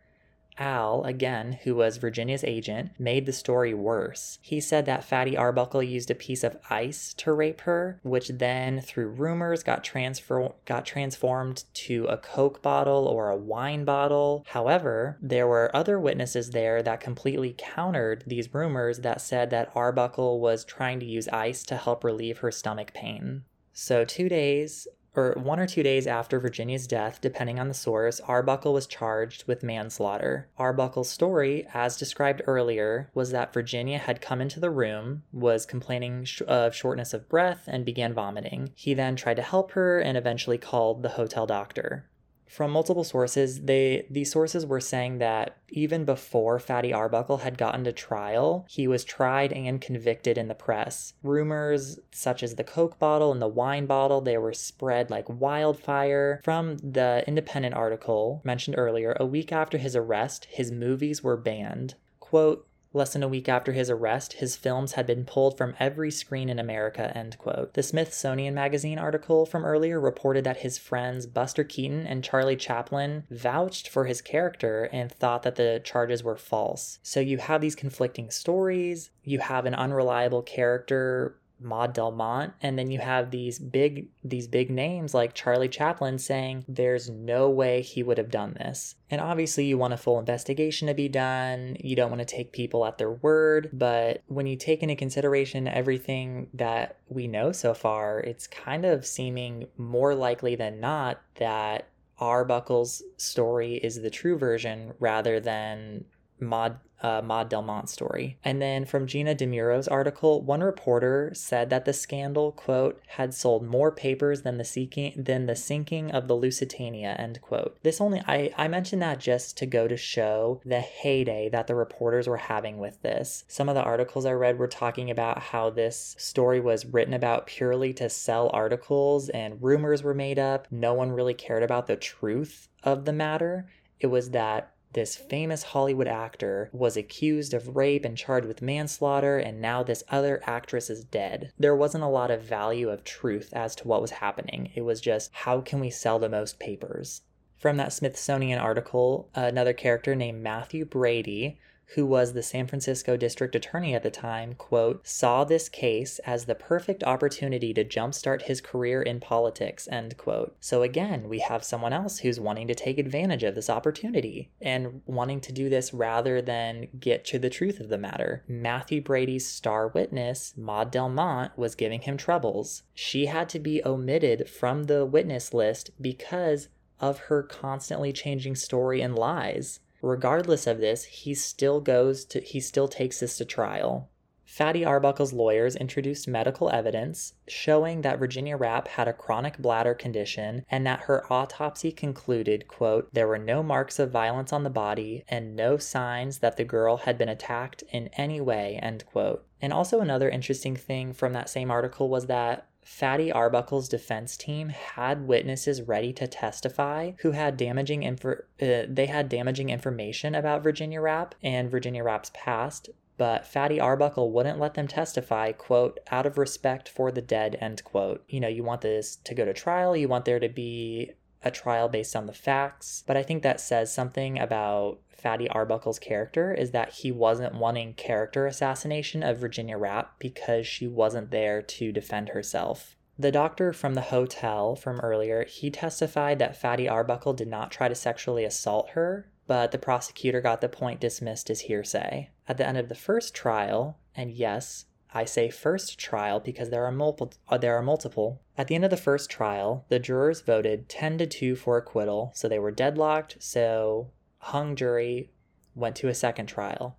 Al, 0.57 1.03
again, 1.03 1.59
who 1.63 1.75
was 1.75 1.97
Virginia's 1.97 2.43
agent, 2.43 2.91
made 2.97 3.25
the 3.25 3.33
story 3.33 3.73
worse. 3.73 4.39
He 4.41 4.59
said 4.59 4.85
that 4.85 5.03
Fatty 5.03 5.35
Arbuckle 5.35 5.83
used 5.83 6.09
a 6.09 6.15
piece 6.15 6.43
of 6.43 6.57
ice 6.69 7.13
to 7.15 7.33
rape 7.33 7.61
her, 7.61 7.99
which 8.03 8.29
then, 8.29 8.81
through 8.81 9.09
rumors, 9.09 9.63
got 9.63 9.83
transfer 9.83 10.53
got 10.65 10.85
transformed 10.85 11.65
to 11.73 12.05
a 12.05 12.17
Coke 12.17 12.61
bottle 12.61 13.07
or 13.07 13.29
a 13.29 13.37
wine 13.37 13.85
bottle. 13.85 14.45
However, 14.47 15.17
there 15.21 15.47
were 15.47 15.75
other 15.75 15.99
witnesses 15.99 16.51
there 16.51 16.81
that 16.83 16.99
completely 16.99 17.55
countered 17.57 18.23
these 18.25 18.53
rumors 18.53 18.99
that 18.99 19.21
said 19.21 19.49
that 19.49 19.71
Arbuckle 19.75 20.39
was 20.39 20.63
trying 20.63 20.99
to 20.99 21.05
use 21.05 21.27
ice 21.29 21.63
to 21.63 21.77
help 21.77 22.03
relieve 22.03 22.39
her 22.39 22.51
stomach 22.51 22.93
pain. 22.93 23.43
So, 23.73 24.05
two 24.05 24.29
days 24.29 24.87
or 25.15 25.33
one 25.37 25.59
or 25.59 25.67
two 25.67 25.83
days 25.83 26.07
after 26.07 26.39
Virginia's 26.39 26.87
death, 26.87 27.19
depending 27.21 27.59
on 27.59 27.67
the 27.67 27.73
source, 27.73 28.19
Arbuckle 28.21 28.73
was 28.73 28.87
charged 28.87 29.47
with 29.47 29.63
manslaughter. 29.63 30.47
Arbuckle's 30.57 31.09
story, 31.09 31.65
as 31.73 31.97
described 31.97 32.41
earlier, 32.45 33.09
was 33.13 33.31
that 33.31 33.53
Virginia 33.53 33.97
had 33.97 34.21
come 34.21 34.41
into 34.41 34.59
the 34.59 34.69
room, 34.69 35.23
was 35.31 35.65
complaining 35.65 36.27
of 36.47 36.75
shortness 36.75 37.13
of 37.13 37.29
breath, 37.29 37.63
and 37.67 37.85
began 37.85 38.13
vomiting. 38.13 38.71
He 38.75 38.93
then 38.93 39.15
tried 39.15 39.35
to 39.35 39.41
help 39.41 39.71
her 39.71 39.99
and 39.99 40.17
eventually 40.17 40.57
called 40.57 41.03
the 41.03 41.09
hotel 41.09 41.45
doctor 41.45 42.05
from 42.47 42.71
multiple 42.71 43.03
sources, 43.03 43.61
they 43.61 44.05
these 44.09 44.31
sources 44.31 44.65
were 44.65 44.79
saying 44.79 45.17
that 45.19 45.57
even 45.69 46.05
before 46.05 46.59
Fatty 46.59 46.93
Arbuckle 46.93 47.37
had 47.37 47.57
gotten 47.57 47.83
to 47.83 47.91
trial, 47.91 48.65
he 48.69 48.87
was 48.87 49.03
tried 49.03 49.51
and 49.51 49.81
convicted 49.81 50.37
in 50.37 50.47
the 50.47 50.55
press. 50.55 51.13
Rumors 51.23 51.99
such 52.11 52.43
as 52.43 52.55
the 52.55 52.63
Coke 52.63 52.99
bottle 52.99 53.31
and 53.31 53.41
the 53.41 53.47
wine 53.47 53.85
bottle, 53.85 54.21
they 54.21 54.37
were 54.37 54.53
spread 54.53 55.09
like 55.09 55.25
wildfire. 55.27 56.41
From 56.43 56.77
the 56.77 57.23
Independent 57.27 57.75
article 57.75 58.41
mentioned 58.43 58.75
earlier, 58.77 59.15
a 59.19 59.25
week 59.25 59.51
after 59.51 59.77
his 59.77 59.95
arrest, 59.95 60.45
his 60.49 60.71
movies 60.71 61.23
were 61.23 61.37
banned. 61.37 61.95
Quote, 62.19 62.67
Less 62.95 63.11
than 63.11 63.23
a 63.23 63.27
week 63.27 63.49
after 63.49 63.73
his 63.73 63.89
arrest, 63.89 64.33
his 64.33 64.55
films 64.55 64.93
had 64.93 65.05
been 65.05 65.25
pulled 65.25 65.57
from 65.57 65.75
every 65.81 66.09
screen 66.09 66.47
in 66.47 66.59
America, 66.59 67.11
end 67.13 67.37
quote. 67.37 67.73
The 67.73 67.83
Smithsonian 67.83 68.53
Magazine 68.53 68.97
article 68.97 69.45
from 69.45 69.65
earlier 69.65 69.99
reported 69.99 70.45
that 70.45 70.61
his 70.61 70.77
friends 70.77 71.25
Buster 71.25 71.65
Keaton 71.65 72.07
and 72.07 72.23
Charlie 72.23 72.55
Chaplin 72.55 73.25
vouched 73.29 73.89
for 73.89 74.05
his 74.05 74.21
character 74.21 74.87
and 74.93 75.11
thought 75.11 75.43
that 75.43 75.55
the 75.55 75.81
charges 75.83 76.23
were 76.23 76.37
false. 76.37 76.99
So 77.03 77.19
you 77.19 77.37
have 77.37 77.59
these 77.59 77.75
conflicting 77.75 78.31
stories, 78.31 79.09
you 79.25 79.39
have 79.39 79.65
an 79.65 79.75
unreliable 79.75 80.41
character 80.41 81.35
Maud 81.59 81.93
Delmont, 81.93 82.53
and 82.61 82.77
then 82.77 82.91
you 82.91 82.99
have 82.99 83.31
these 83.31 83.59
big 83.59 84.07
these 84.23 84.47
big 84.47 84.69
names 84.69 85.13
like 85.13 85.33
Charlie 85.33 85.69
Chaplin 85.69 86.17
saying 86.17 86.65
there's 86.67 87.09
no 87.09 87.49
way 87.49 87.81
he 87.81 88.03
would 88.03 88.17
have 88.17 88.31
done 88.31 88.53
this. 88.53 88.95
And 89.09 89.21
obviously 89.21 89.65
you 89.65 89.77
want 89.77 89.93
a 89.93 89.97
full 89.97 90.19
investigation 90.19 90.87
to 90.87 90.93
be 90.93 91.07
done. 91.07 91.77
You 91.79 91.95
don't 91.95 92.09
want 92.09 92.27
to 92.27 92.35
take 92.35 92.51
people 92.51 92.85
at 92.85 92.97
their 92.97 93.11
word, 93.11 93.69
but 93.71 94.23
when 94.27 94.47
you 94.47 94.55
take 94.55 94.81
into 94.83 94.95
consideration 94.95 95.67
everything 95.67 96.47
that 96.53 96.97
we 97.07 97.27
know 97.27 97.51
so 97.51 97.73
far, 97.73 98.19
it's 98.19 98.47
kind 98.47 98.85
of 98.85 99.05
seeming 99.05 99.67
more 99.77 100.15
likely 100.15 100.55
than 100.55 100.79
not 100.79 101.21
that 101.35 101.87
Arbuckle's 102.17 103.03
story 103.17 103.75
is 103.75 104.01
the 104.01 104.09
true 104.09 104.37
version 104.37 104.93
rather 104.99 105.39
than 105.39 106.05
Maud 106.39 106.79
uh, 107.01 107.21
Maud 107.21 107.49
Delmont's 107.49 107.91
story. 107.91 108.37
And 108.43 108.61
then 108.61 108.85
from 108.85 109.05
Gina 109.05 109.35
Dimuro's 109.35 109.87
article, 109.87 110.41
one 110.41 110.61
reporter 110.61 111.31
said 111.35 111.69
that 111.69 111.85
the 111.85 111.93
scandal, 111.93 112.51
quote, 112.51 112.99
had 113.07 113.33
sold 113.33 113.63
more 113.63 113.91
papers 113.91 114.41
than 114.41 114.57
the 114.57 114.63
seeking 114.63 115.13
than 115.15 115.45
the 115.45 115.55
sinking 115.55 116.11
of 116.11 116.27
the 116.27 116.35
Lusitania, 116.35 117.15
end 117.19 117.41
quote. 117.41 117.77
This 117.83 118.01
only 118.01 118.21
I, 118.27 118.51
I 118.57 118.67
mentioned 118.67 119.01
that 119.01 119.19
just 119.19 119.57
to 119.57 119.65
go 119.65 119.87
to 119.87 119.97
show 119.97 120.61
the 120.65 120.79
heyday 120.79 121.49
that 121.49 121.67
the 121.67 121.75
reporters 121.75 122.27
were 122.27 122.37
having 122.37 122.79
with 122.79 123.01
this. 123.01 123.43
Some 123.47 123.69
of 123.69 123.75
the 123.75 123.83
articles 123.83 124.25
I 124.25 124.31
read 124.31 124.57
were 124.57 124.67
talking 124.67 125.11
about 125.11 125.39
how 125.39 125.69
this 125.69 126.15
story 126.17 126.59
was 126.59 126.85
written 126.85 127.13
about 127.13 127.47
purely 127.47 127.93
to 127.93 128.09
sell 128.09 128.49
articles 128.53 129.29
and 129.29 129.61
rumors 129.61 130.01
were 130.01 130.13
made 130.13 130.39
up. 130.39 130.67
No 130.71 130.93
one 130.93 131.11
really 131.11 131.33
cared 131.33 131.63
about 131.63 131.87
the 131.87 131.95
truth 131.95 132.67
of 132.83 133.05
the 133.05 133.13
matter. 133.13 133.67
It 133.99 134.07
was 134.07 134.31
that 134.31 134.74
this 134.95 135.15
famous 135.15 135.61
Hollywood 135.61 136.07
actor 136.07 136.69
was 136.71 136.97
accused 136.97 137.53
of 137.53 137.75
rape 137.75 138.05
and 138.05 138.17
charged 138.17 138.47
with 138.47 138.61
manslaughter, 138.61 139.37
and 139.37 139.61
now 139.61 139.83
this 139.83 140.03
other 140.09 140.41
actress 140.47 140.89
is 140.89 141.03
dead. 141.03 141.51
There 141.59 141.75
wasn't 141.75 142.05
a 142.05 142.07
lot 142.07 142.31
of 142.31 142.41
value 142.41 142.89
of 142.89 143.03
truth 143.03 143.49
as 143.53 143.75
to 143.75 143.87
what 143.87 144.01
was 144.01 144.11
happening. 144.11 144.71
It 144.73 144.81
was 144.81 145.01
just, 145.01 145.29
how 145.33 145.59
can 145.59 145.81
we 145.81 145.89
sell 145.89 146.17
the 146.17 146.29
most 146.29 146.59
papers? 146.59 147.21
From 147.57 147.77
that 147.77 147.93
Smithsonian 147.93 148.57
article, 148.57 149.29
another 149.35 149.73
character 149.73 150.15
named 150.15 150.41
Matthew 150.41 150.85
Brady 150.85 151.59
who 151.93 152.05
was 152.05 152.33
the 152.33 152.43
San 152.43 152.67
Francisco 152.67 153.15
district 153.15 153.55
attorney 153.55 153.93
at 153.93 154.03
the 154.03 154.09
time, 154.09 154.53
quote, 154.55 155.05
saw 155.07 155.43
this 155.43 155.69
case 155.69 156.19
as 156.19 156.45
the 156.45 156.55
perfect 156.55 157.03
opportunity 157.03 157.73
to 157.73 157.85
jumpstart 157.85 158.43
his 158.43 158.61
career 158.61 159.01
in 159.01 159.19
politics, 159.19 159.87
end 159.91 160.17
quote. 160.17 160.55
So 160.59 160.81
again, 160.81 161.29
we 161.29 161.39
have 161.39 161.63
someone 161.63 161.93
else 161.93 162.19
who's 162.19 162.39
wanting 162.39 162.67
to 162.67 162.75
take 162.75 162.97
advantage 162.97 163.43
of 163.43 163.55
this 163.55 163.69
opportunity 163.69 164.49
and 164.61 165.01
wanting 165.05 165.41
to 165.41 165.51
do 165.51 165.69
this 165.69 165.93
rather 165.93 166.41
than 166.41 166.87
get 166.99 167.23
to 167.25 167.39
the 167.39 167.49
truth 167.49 167.79
of 167.79 167.89
the 167.89 167.97
matter. 167.97 168.43
Matthew 168.47 169.01
Brady's 169.01 169.47
star 169.47 169.87
witness, 169.87 170.53
Maud 170.57 170.91
Delmont, 170.91 171.57
was 171.57 171.75
giving 171.75 172.01
him 172.01 172.17
troubles. 172.17 172.83
She 172.93 173.27
had 173.27 173.47
to 173.49 173.59
be 173.59 173.83
omitted 173.85 174.49
from 174.49 174.83
the 174.83 175.05
witness 175.05 175.53
list 175.53 175.91
because 176.01 176.69
of 176.99 177.19
her 177.19 177.43
constantly 177.43 178.13
changing 178.13 178.55
story 178.55 179.01
and 179.01 179.15
lies. 179.15 179.81
Regardless 180.05 180.67
of 180.67 180.77
this, 180.77 181.05
he 181.05 181.33
still 181.33 181.81
goes 181.81 182.25
to 182.25 182.39
he 182.39 182.59
still 182.59 182.87
takes 182.87 183.21
this 183.21 183.39
to 183.39 183.43
trial. 183.43 184.07
Fatty 184.43 184.85
Arbuckle's 184.85 185.33
lawyers 185.33 185.75
introduced 185.75 186.27
medical 186.27 186.69
evidence 186.69 187.33
showing 187.47 188.01
that 188.01 188.19
Virginia 188.19 188.55
Rappe 188.55 188.87
had 188.87 189.07
a 189.07 189.13
chronic 189.13 189.57
bladder 189.57 189.95
condition 189.95 190.63
and 190.69 190.85
that 190.85 191.01
her 191.01 191.25
autopsy 191.33 191.91
concluded, 191.91 192.67
quote, 192.67 193.11
there 193.15 193.27
were 193.27 193.39
no 193.39 193.63
marks 193.63 193.97
of 193.97 194.11
violence 194.11 194.53
on 194.53 194.63
the 194.63 194.69
body 194.69 195.25
and 195.27 195.55
no 195.55 195.77
signs 195.77 196.37
that 196.37 196.55
the 196.55 196.63
girl 196.63 196.97
had 196.97 197.17
been 197.17 197.27
attacked 197.27 197.83
in 197.89 198.09
any 198.09 198.39
way, 198.39 198.79
end 198.83 199.07
quote. 199.07 199.43
And 199.59 199.73
also 199.73 200.01
another 200.01 200.29
interesting 200.29 200.75
thing 200.75 201.13
from 201.13 201.33
that 201.33 201.49
same 201.49 201.71
article 201.71 202.09
was 202.09 202.27
that 202.27 202.67
Fatty 202.85 203.31
Arbuckle's 203.31 203.89
defense 203.89 204.37
team 204.37 204.69
had 204.69 205.27
witnesses 205.27 205.81
ready 205.81 206.13
to 206.13 206.27
testify 206.27 207.13
who 207.21 207.31
had 207.31 207.57
damaging 207.57 208.03
info- 208.03 208.43
uh, 208.61 208.83
they 208.87 209.07
had 209.07 209.27
damaging 209.27 209.71
information 209.71 210.35
about 210.35 210.61
Virginia 210.61 211.01
Rappe 211.01 211.33
and 211.41 211.69
Virginia 211.69 212.03
Rappe's 212.03 212.31
past, 212.35 212.91
but 213.17 213.47
Fatty 213.47 213.79
Arbuckle 213.79 214.31
wouldn't 214.31 214.59
let 214.59 214.75
them 214.75 214.87
testify, 214.87 215.51
quote, 215.51 215.99
out 216.11 216.27
of 216.27 216.37
respect 216.37 216.87
for 216.87 217.11
the 217.11 217.23
dead, 217.23 217.57
end 217.59 217.83
quote. 217.83 218.23
You 218.29 218.39
know, 218.39 218.47
you 218.47 218.63
want 218.63 218.81
this 218.81 219.15
to 219.15 219.33
go 219.33 219.45
to 219.45 219.53
trial, 219.53 219.97
you 219.97 220.07
want 220.07 220.25
there 220.25 220.39
to 220.39 220.47
be 220.47 221.13
a 221.45 221.51
trial 221.51 221.87
based 221.87 222.15
on 222.15 222.25
the 222.25 222.33
facts, 222.33 223.03
but 223.05 223.15
I 223.15 223.23
think 223.23 223.43
that 223.43 223.61
says 223.61 223.93
something 223.93 224.39
about 224.39 224.99
Fatty 225.15 225.47
Arbuckle's 225.49 225.99
character 225.99 226.53
is 226.53 226.71
that 226.71 226.91
he 226.93 227.11
wasn't 227.11 227.55
wanting 227.55 227.93
character 227.93 228.45
assassination 228.47 229.23
of 229.23 229.37
Virginia 229.37 229.77
Rappe 229.77 230.09
because 230.19 230.67
she 230.67 230.87
wasn't 230.87 231.31
there 231.31 231.61
to 231.61 231.91
defend 231.91 232.29
herself. 232.29 232.95
The 233.17 233.31
doctor 233.31 233.71
from 233.71 233.93
the 233.93 234.01
hotel 234.01 234.75
from 234.75 234.99
earlier, 234.99 235.45
he 235.45 235.71
testified 235.71 236.37
that 236.39 236.57
Fatty 236.57 236.89
Arbuckle 236.89 237.33
did 237.33 237.47
not 237.47 237.71
try 237.71 237.87
to 237.87 237.95
sexually 237.95 238.43
assault 238.43 238.89
her, 238.89 239.29
but 239.47 239.71
the 239.71 239.77
prosecutor 239.77 240.41
got 240.41 240.59
the 240.61 240.67
point 240.67 240.99
dismissed 240.99 241.49
as 241.49 241.61
hearsay. 241.61 242.29
At 242.47 242.57
the 242.57 242.67
end 242.67 242.77
of 242.77 242.89
the 242.89 242.95
first 242.95 243.33
trial, 243.33 243.97
and 244.15 244.31
yes, 244.31 244.85
I 245.15 245.23
say 245.23 245.49
first 245.49 245.97
trial 245.97 246.41
because 246.41 246.71
there 246.71 246.83
are 246.83 246.91
multiple 246.91 247.37
uh, 247.47 247.57
there 247.57 247.77
are 247.77 247.81
multiple. 247.81 248.41
At 248.57 248.67
the 248.67 248.75
end 248.75 248.83
of 248.83 248.89
the 248.91 248.97
first 248.97 249.29
trial, 249.29 249.85
the 249.87 249.97
jurors 249.97 250.41
voted 250.41 250.89
10 250.89 251.19
to 251.19 251.25
2 251.25 251.55
for 251.55 251.77
acquittal, 251.77 252.33
so 252.35 252.49
they 252.49 252.59
were 252.59 252.69
deadlocked, 252.71 253.37
so 253.39 254.11
hung 254.39 254.75
jury 254.75 255.31
went 255.73 255.95
to 255.97 256.09
a 256.09 256.13
second 256.13 256.47
trial. 256.47 256.97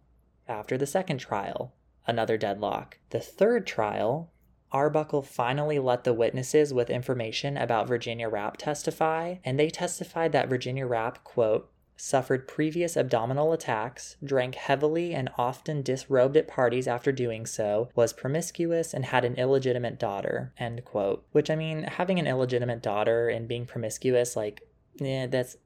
After 0.49 0.79
the 0.79 0.87
second 0.87 1.19
trial, 1.19 1.75
another 2.07 2.39
deadlock. 2.39 2.99
The 3.11 3.21
third 3.21 3.67
trial, 3.67 4.33
Arbuckle 4.73 5.23
finally 5.23 5.79
let 5.79 6.05
the 6.05 6.15
witnesses 6.15 6.73
with 6.73 6.89
information 6.89 7.59
about 7.59 7.87
Virginia 7.87 8.31
Rappe 8.31 8.57
testify, 8.57 9.37
and 9.45 9.59
they 9.59 9.69
testified 9.69 10.33
that 10.33 10.49
Virginia 10.49 10.87
Rappe, 10.87 11.23
quote, 11.23 11.71
suffered 11.97 12.49
previous 12.49 12.97
abdominal 12.97 13.53
attacks, 13.53 14.17
drank 14.23 14.55
heavily 14.55 15.15
and 15.15 15.31
often 15.39 15.83
disrobed 15.83 16.37
at 16.37 16.49
parties 16.49 16.87
after 16.87 17.13
doing 17.13 17.47
so, 17.47 17.89
was 17.95 18.13
promiscuous, 18.13 18.93
and 18.95 19.07
had 19.07 19.25
an 19.25 19.35
illegitimate 19.37 19.99
daughter. 19.99 20.53
End 20.59 20.85
quote. 20.85 21.25
Which, 21.33 21.51
I 21.51 21.57
mean, 21.57 21.85
having 21.85 22.19
an 22.19 22.27
illegitimate 22.27 22.83
daughter 22.83 23.29
and 23.29 23.49
being 23.49 23.67
promiscuous, 23.67 24.37
like, 24.37 24.63
yeah, 24.99 25.27
that's 25.27 25.57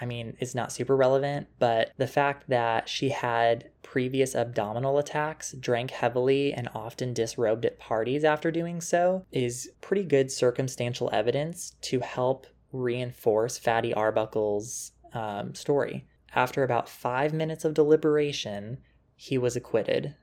I 0.00 0.06
mean, 0.06 0.36
is 0.38 0.54
not 0.54 0.72
super 0.72 0.96
relevant, 0.96 1.48
but 1.58 1.92
the 1.96 2.06
fact 2.06 2.48
that 2.48 2.88
she 2.88 3.08
had 3.08 3.70
previous 3.82 4.34
abdominal 4.34 4.98
attacks, 4.98 5.52
drank 5.58 5.90
heavily, 5.90 6.52
and 6.52 6.68
often 6.74 7.12
disrobed 7.12 7.66
at 7.66 7.78
parties 7.78 8.24
after 8.24 8.50
doing 8.50 8.80
so 8.80 9.26
is 9.32 9.70
pretty 9.80 10.04
good 10.04 10.30
circumstantial 10.30 11.10
evidence 11.12 11.74
to 11.80 12.00
help 12.00 12.46
reinforce 12.72 13.58
Fatty 13.58 13.92
Arbuckle's 13.94 14.92
um, 15.12 15.54
story. 15.54 16.06
After 16.34 16.62
about 16.62 16.88
five 16.88 17.32
minutes 17.32 17.64
of 17.64 17.74
deliberation, 17.74 18.78
he 19.14 19.38
was 19.38 19.56
acquitted. 19.56 20.14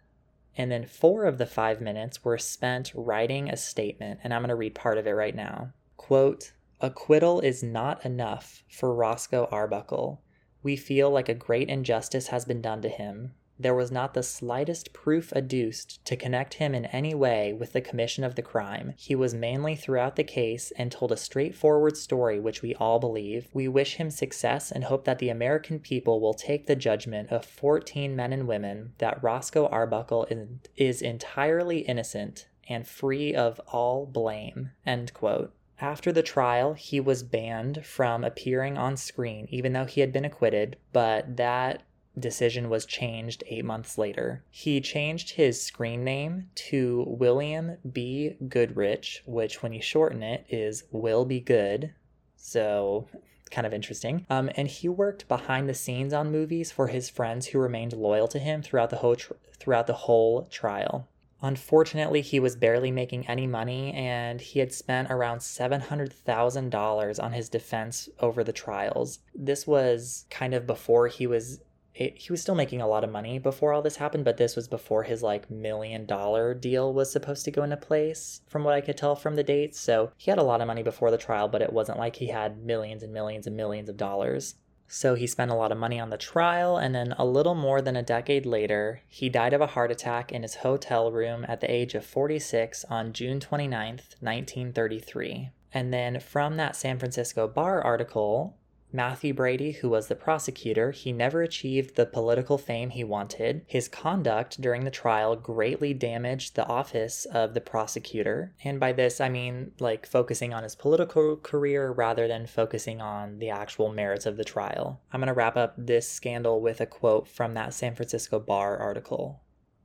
And 0.58 0.72
then 0.72 0.86
four 0.86 1.26
of 1.26 1.38
the 1.38 1.46
five 1.46 1.82
minutes 1.82 2.24
were 2.24 2.38
spent 2.38 2.92
writing 2.96 3.50
a 3.50 3.58
statement, 3.58 4.22
and 4.24 4.34
I'm 4.34 4.42
going 4.42 4.50
to 4.50 4.56
read 4.56 4.76
part 4.76 4.98
of 4.98 5.06
it 5.06 5.12
right 5.12 5.36
now. 5.36 5.74
Quote, 5.98 6.54
Acquittal 6.82 7.40
is 7.40 7.64
not 7.64 8.06
enough 8.06 8.64
for 8.70 8.94
Roscoe 8.94 9.48
Arbuckle. 9.52 10.22
We 10.62 10.76
feel 10.76 11.10
like 11.10 11.30
a 11.30 11.34
great 11.34 11.70
injustice 11.70 12.28
has 12.28 12.46
been 12.46 12.62
done 12.62 12.82
to 12.82 12.90
him. 12.90 13.34
There 13.58 13.74
was 13.74 13.92
not 13.92 14.14
the 14.14 14.24
slightest 14.24 14.92
proof 14.92 15.32
adduced 15.32 16.04
to 16.06 16.18
connect 16.18 16.56
him 16.56 16.76
in 16.76 16.86
any 16.88 17.14
way 17.14 17.54
with 17.54 17.74
the 17.74 17.82
commission 17.82 18.24
of 18.24 18.36
the 18.36 18.42
crime. 18.42 18.94
He 18.98 19.16
was 19.16 19.34
manly 19.34 19.76
throughout 19.76 20.18
the 20.18 20.24
case 20.24 20.72
and 20.78 20.92
told 20.92 21.12
a 21.12 21.18
straightforward 21.18 21.96
story 21.96 22.40
which 22.40 22.62
we 22.62 22.76
all 22.76 23.00
believe. 23.00 23.48
We 23.54 23.68
wish 23.68 23.96
him 23.96 24.10
success 24.10 24.72
and 24.72 24.84
hope 24.84 25.06
that 25.06 25.20
the 25.20 25.30
American 25.30 25.80
people 25.80 26.20
will 26.20 26.34
take 26.34 26.68
the 26.68 26.76
judgment 26.76 27.32
of 27.32 27.46
14 27.46 28.16
men 28.16 28.34
and 28.34 28.48
women 28.48 28.94
that 28.98 29.24
Roscoe 29.24 29.68
Arbuckle 29.68 30.28
is 30.76 31.02
entirely 31.02 31.80
innocent 31.80 32.48
and 32.68 32.86
free 32.86 33.34
of 33.34 33.62
all 33.68 34.06
blame. 34.06 34.72
End 34.86 35.14
quote. 35.14 35.54
After 35.80 36.12
the 36.12 36.24
trial, 36.24 36.74
he 36.74 37.00
was 37.00 37.24
banned 37.24 37.86
from 37.86 38.24
appearing 38.24 38.78
on 38.78 38.96
screen, 38.96 39.48
even 39.50 39.74
though 39.74 39.86
he 39.86 40.02
had 40.02 40.14
been 40.14 40.26
acquitted, 40.26 40.78
but 40.94 41.36
that 41.38 41.84
decision 42.20 42.70
was 42.70 42.86
changed 42.86 43.44
eight 43.48 43.66
months 43.66 43.98
later. 43.98 44.44
He 44.50 44.82
changed 44.82 45.32
his 45.32 45.62
screen 45.62 46.04
name 46.04 46.50
to 46.56 47.04
William 47.08 47.78
B. 47.92 48.36
Goodrich, 48.48 49.24
which, 49.26 49.62
when 49.62 49.74
you 49.74 49.82
shorten 49.82 50.24
it, 50.24 50.46
is 50.50 50.84
Will 50.92 51.26
Be 51.26 51.40
Good. 51.40 51.94
So, 52.36 53.08
kind 53.52 53.68
of 53.68 53.74
interesting. 53.74 54.26
Um, 54.30 54.50
and 54.56 54.68
he 54.68 54.90
worked 54.90 55.28
behind 55.28 55.68
the 55.68 55.74
scenes 55.74 56.14
on 56.14 56.32
movies 56.32 56.72
for 56.72 56.88
his 56.88 57.10
friends 57.10 57.48
who 57.48 57.60
remained 57.60 57.94
loyal 57.94 58.28
to 58.30 58.40
him 58.40 58.62
throughout 58.62 58.90
the 58.90 58.98
whole 58.98 59.16
tr- 59.16 59.34
throughout 59.58 59.88
the 59.88 59.94
whole 59.94 60.46
trial. 60.46 61.08
Unfortunately, 61.42 62.22
he 62.22 62.40
was 62.40 62.56
barely 62.56 62.92
making 62.92 63.28
any 63.28 63.46
money 63.46 63.94
and 63.94 64.42
he 64.42 64.60
had 64.60 64.74
spent 64.74 65.12
around 65.12 65.40
$700,000 65.40 67.24
on 67.24 67.34
his 67.34 67.50
defense 67.50 68.10
over 68.20 68.44
the 68.44 68.54
trials. 68.54 69.20
This 69.36 69.68
was 69.68 70.26
kind 70.30 70.54
of 70.54 70.66
before 70.66 71.08
he 71.08 71.28
was 71.28 71.60
it, 71.96 72.18
he 72.18 72.32
was 72.32 72.42
still 72.42 72.56
making 72.56 72.82
a 72.82 72.88
lot 72.88 73.06
of 73.06 73.12
money 73.12 73.40
before 73.40 73.72
all 73.72 73.82
this 73.82 73.96
happened, 73.96 74.26
but 74.26 74.36
this 74.36 74.56
was 74.56 74.68
before 74.68 75.04
his 75.04 75.24
like 75.24 75.50
million 75.50 76.06
dollar 76.06 76.54
deal 76.54 76.94
was 76.94 77.12
supposed 77.12 77.46
to 77.46 77.52
go 77.52 77.64
into 77.64 77.78
place, 77.78 78.42
from 78.48 78.66
what 78.66 78.74
I 78.74 78.82
could 78.82 78.98
tell 78.98 79.16
from 79.16 79.36
the 79.36 79.44
dates. 79.44 79.80
So 79.80 80.12
he 80.18 80.30
had 80.30 80.38
a 80.38 80.44
lot 80.44 80.60
of 80.60 80.68
money 80.68 80.84
before 80.84 81.10
the 81.10 81.18
trial, 81.18 81.48
but 81.48 81.62
it 81.62 81.72
wasn't 81.72 81.98
like 81.98 82.18
he 82.18 82.28
had 82.28 82.64
millions 82.64 83.02
and 83.02 83.14
millions 83.14 83.48
and 83.48 83.56
millions 83.56 83.88
of 83.88 83.96
dollars. 83.96 84.56
So 84.88 85.16
he 85.16 85.26
spent 85.26 85.52
a 85.52 85.56
lot 85.56 85.72
of 85.72 85.78
money 85.78 86.00
on 86.00 86.10
the 86.10 86.18
trial, 86.18 86.78
and 86.78 86.94
then 86.94 87.16
a 87.18 87.26
little 87.26 87.56
more 87.56 87.82
than 87.82 87.96
a 87.96 88.04
decade 88.04 88.46
later, 88.46 89.02
he 89.08 89.30
died 89.30 89.54
of 89.54 89.62
a 89.62 89.68
heart 89.68 89.90
attack 89.90 90.32
in 90.32 90.44
his 90.44 90.56
hotel 90.56 91.12
room 91.12 91.46
at 91.48 91.62
the 91.62 91.72
age 91.72 91.96
of 91.96 92.06
46 92.06 92.86
on 92.86 93.14
June 93.14 93.40
29th, 93.40 94.16
1933. 94.20 95.50
And 95.74 95.94
then 95.94 96.20
from 96.20 96.58
that 96.58 96.76
San 96.76 97.00
Francisco 97.00 97.48
bar 97.48 97.82
article, 97.82 98.58
Matthew 98.96 99.34
Brady, 99.34 99.74
who 99.74 99.90
was 99.90 100.08
the 100.08 100.16
prosecutor, 100.16 100.92
he 100.92 101.12
never 101.12 101.42
achieved 101.42 101.96
the 101.96 102.06
political 102.06 102.58
fame 102.58 102.92
he 102.92 103.04
wanted. 103.04 103.66
His 103.68 103.90
conduct 103.90 104.62
during 104.62 104.86
the 104.86 104.90
trial 104.90 105.36
greatly 105.36 105.94
damaged 105.94 106.56
the 106.56 106.66
office 106.66 107.26
of 107.26 107.54
the 107.54 107.60
prosecutor. 107.60 108.54
And 108.64 108.80
by 108.80 108.94
this, 108.94 109.20
I 109.20 109.28
mean 109.28 109.74
like 109.80 110.06
focusing 110.06 110.54
on 110.54 110.64
his 110.64 110.76
political 110.76 111.36
career 111.36 111.92
rather 111.92 112.26
than 112.26 112.48
focusing 112.48 113.02
on 113.02 113.40
the 113.40 113.50
actual 113.50 113.92
merits 113.92 114.26
of 114.26 114.38
the 114.38 114.46
trial. 114.46 115.02
I'm 115.12 115.20
going 115.20 115.28
to 115.28 115.34
wrap 115.34 115.58
up 115.58 115.74
this 115.78 116.10
scandal 116.10 116.62
with 116.62 116.80
a 116.80 116.86
quote 116.86 117.28
from 117.28 117.54
that 117.56 117.74
San 117.74 117.96
Francisco 117.96 118.40
Bar 118.40 118.78
article. 118.78 119.42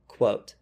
Quote, 0.07 0.55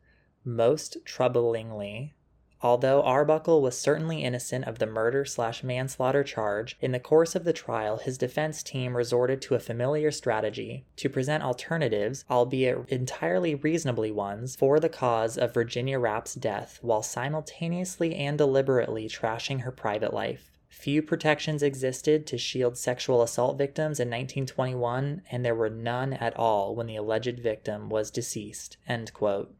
most 0.43 1.05
troublingly, 1.05 2.13
Although 2.62 3.04
Arbuckle 3.04 3.62
was 3.62 3.78
certainly 3.78 4.24
innocent 4.24 4.65
of 4.65 4.80
the 4.80 4.86
murder 4.86 5.24
slash 5.24 5.63
manslaughter 5.63 6.24
charge, 6.24 6.78
in 6.82 6.91
the 6.91 7.00
course 7.00 7.34
of 7.34 7.45
the 7.45 7.54
trial, 7.54 7.98
his 7.98 8.17
defense 8.17 8.62
team 8.62 8.98
resorted 8.98 9.41
to 9.43 9.56
a 9.56 9.60
familiar 9.60 10.12
strategy 10.12 10.86
to 10.98 11.10
present 11.10 11.41
alternatives, 11.41 12.26
albeit 12.30 12.89
entirely 12.89 13.56
reasonably 13.56 14.12
ones, 14.12 14.58
for 14.58 14.80
the 14.80 14.89
cause 14.89 15.38
of 15.38 15.54
Virginia 15.54 15.98
Rapp's 15.98 16.36
death 16.36 16.80
while 16.82 17.02
simultaneously 17.02 18.15
and 18.15 18.38
deliberately 18.38 19.08
trashing 19.08 19.62
her 19.62 19.72
private 19.72 20.13
life. 20.13 20.52
Few 20.67 21.02
protections 21.02 21.63
existed 21.63 22.28
to 22.28 22.38
shield 22.38 22.78
sexual 22.78 23.22
assault 23.22 23.58
victims 23.58 24.00
in 24.00 24.08
1921, 24.08 25.24
and 25.32 25.43
there 25.43 25.56
were 25.56 25.69
none 25.69 26.13
at 26.13 26.36
all 26.38 26.76
when 26.76 26.88
the 26.88 26.95
alleged 26.95 27.39
victim 27.39 27.89
was 27.89 28.12
deceased. 28.12 28.78
End 28.88 29.13
quote. 29.13 29.54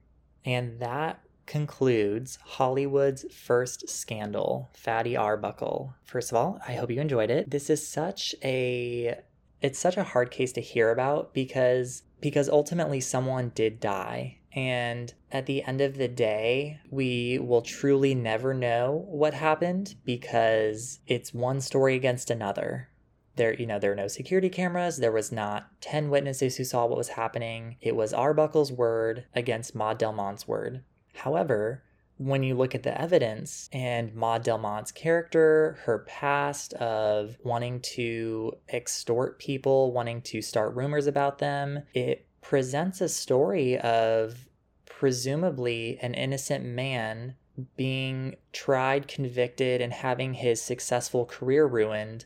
And 0.46 0.80
that 0.80 1.22
concludes 1.50 2.40
Hollywood's 2.46 3.26
first 3.34 3.90
scandal, 3.90 4.70
Fatty 4.74 5.18
Arbuckle. 5.18 5.96
First 6.06 6.32
of 6.32 6.38
all, 6.38 6.60
I 6.66 6.74
hope 6.74 6.92
you 6.92 7.02
enjoyed 7.02 7.30
it. 7.30 7.50
This 7.50 7.70
is 7.70 7.86
such 7.86 8.34
a 8.44 9.20
it's 9.62 9.80
such 9.80 9.98
a 9.98 10.04
hard 10.04 10.32
case 10.32 10.54
to 10.54 10.62
hear 10.62 10.92
about 10.92 11.34
because 11.34 12.04
because 12.22 12.48
ultimately 12.48 13.02
someone 13.02 13.52
did 13.54 13.82
die 13.82 14.38
and 14.54 15.14
at 15.32 15.46
the 15.46 15.64
end 15.64 15.82
of 15.82 15.98
the 15.98 16.08
day, 16.08 16.80
we 16.90 17.38
will 17.40 17.62
truly 17.62 18.16
never 18.16 18.54
know 18.54 19.06
what 19.08 19.34
happened 19.34 19.96
because 20.06 21.00
it's 21.08 21.34
one 21.34 21.62
story 21.62 21.96
against 21.96 22.32
another. 22.32 22.90
There, 23.36 23.54
you 23.54 23.68
know, 23.68 23.80
there 23.80 23.92
are 23.92 23.96
no 23.96 24.08
security 24.08 24.50
cameras. 24.50 24.98
There 24.98 25.12
was 25.12 25.32
not 25.32 25.70
10 25.82 26.10
witnesses 26.10 26.58
who 26.58 26.64
saw 26.64 26.86
what 26.86 26.98
was 26.98 27.10
happening. 27.10 27.78
It 27.80 27.96
was 27.96 28.12
Arbuckle's 28.12 28.72
word 28.72 29.26
against 29.36 29.76
Maud 29.76 30.00
Delmont's 30.00 30.48
word. 30.48 30.84
However, 31.13 31.84
when 32.17 32.43
you 32.43 32.54
look 32.54 32.76
at 32.76 32.84
the 32.84 33.00
evidence 33.00 33.69
and 33.72 34.13
Maud 34.13 34.43
Delmont's 34.43 34.91
character, 34.91 35.78
her 35.84 36.00
past 36.00 36.74
of 36.74 37.38
wanting 37.43 37.80
to 37.82 38.54
extort 38.67 39.39
people, 39.39 39.93
wanting 39.93 40.22
to 40.24 40.41
start 40.41 40.76
rumors 40.76 41.08
about 41.08 41.38
them, 41.38 41.84
it 41.93 42.26
presents 42.41 43.00
a 43.00 43.08
story 43.08 43.78
of 43.80 44.48
presumably 44.86 45.98
an 46.02 46.13
innocent 46.13 46.65
man 46.65 47.36
being 47.78 48.36
tried, 48.52 49.08
convicted, 49.08 49.82
and 49.82 49.93
having 49.93 50.34
his 50.34 50.62
successful 50.62 51.26
career 51.26 51.65
ruined 51.65 52.26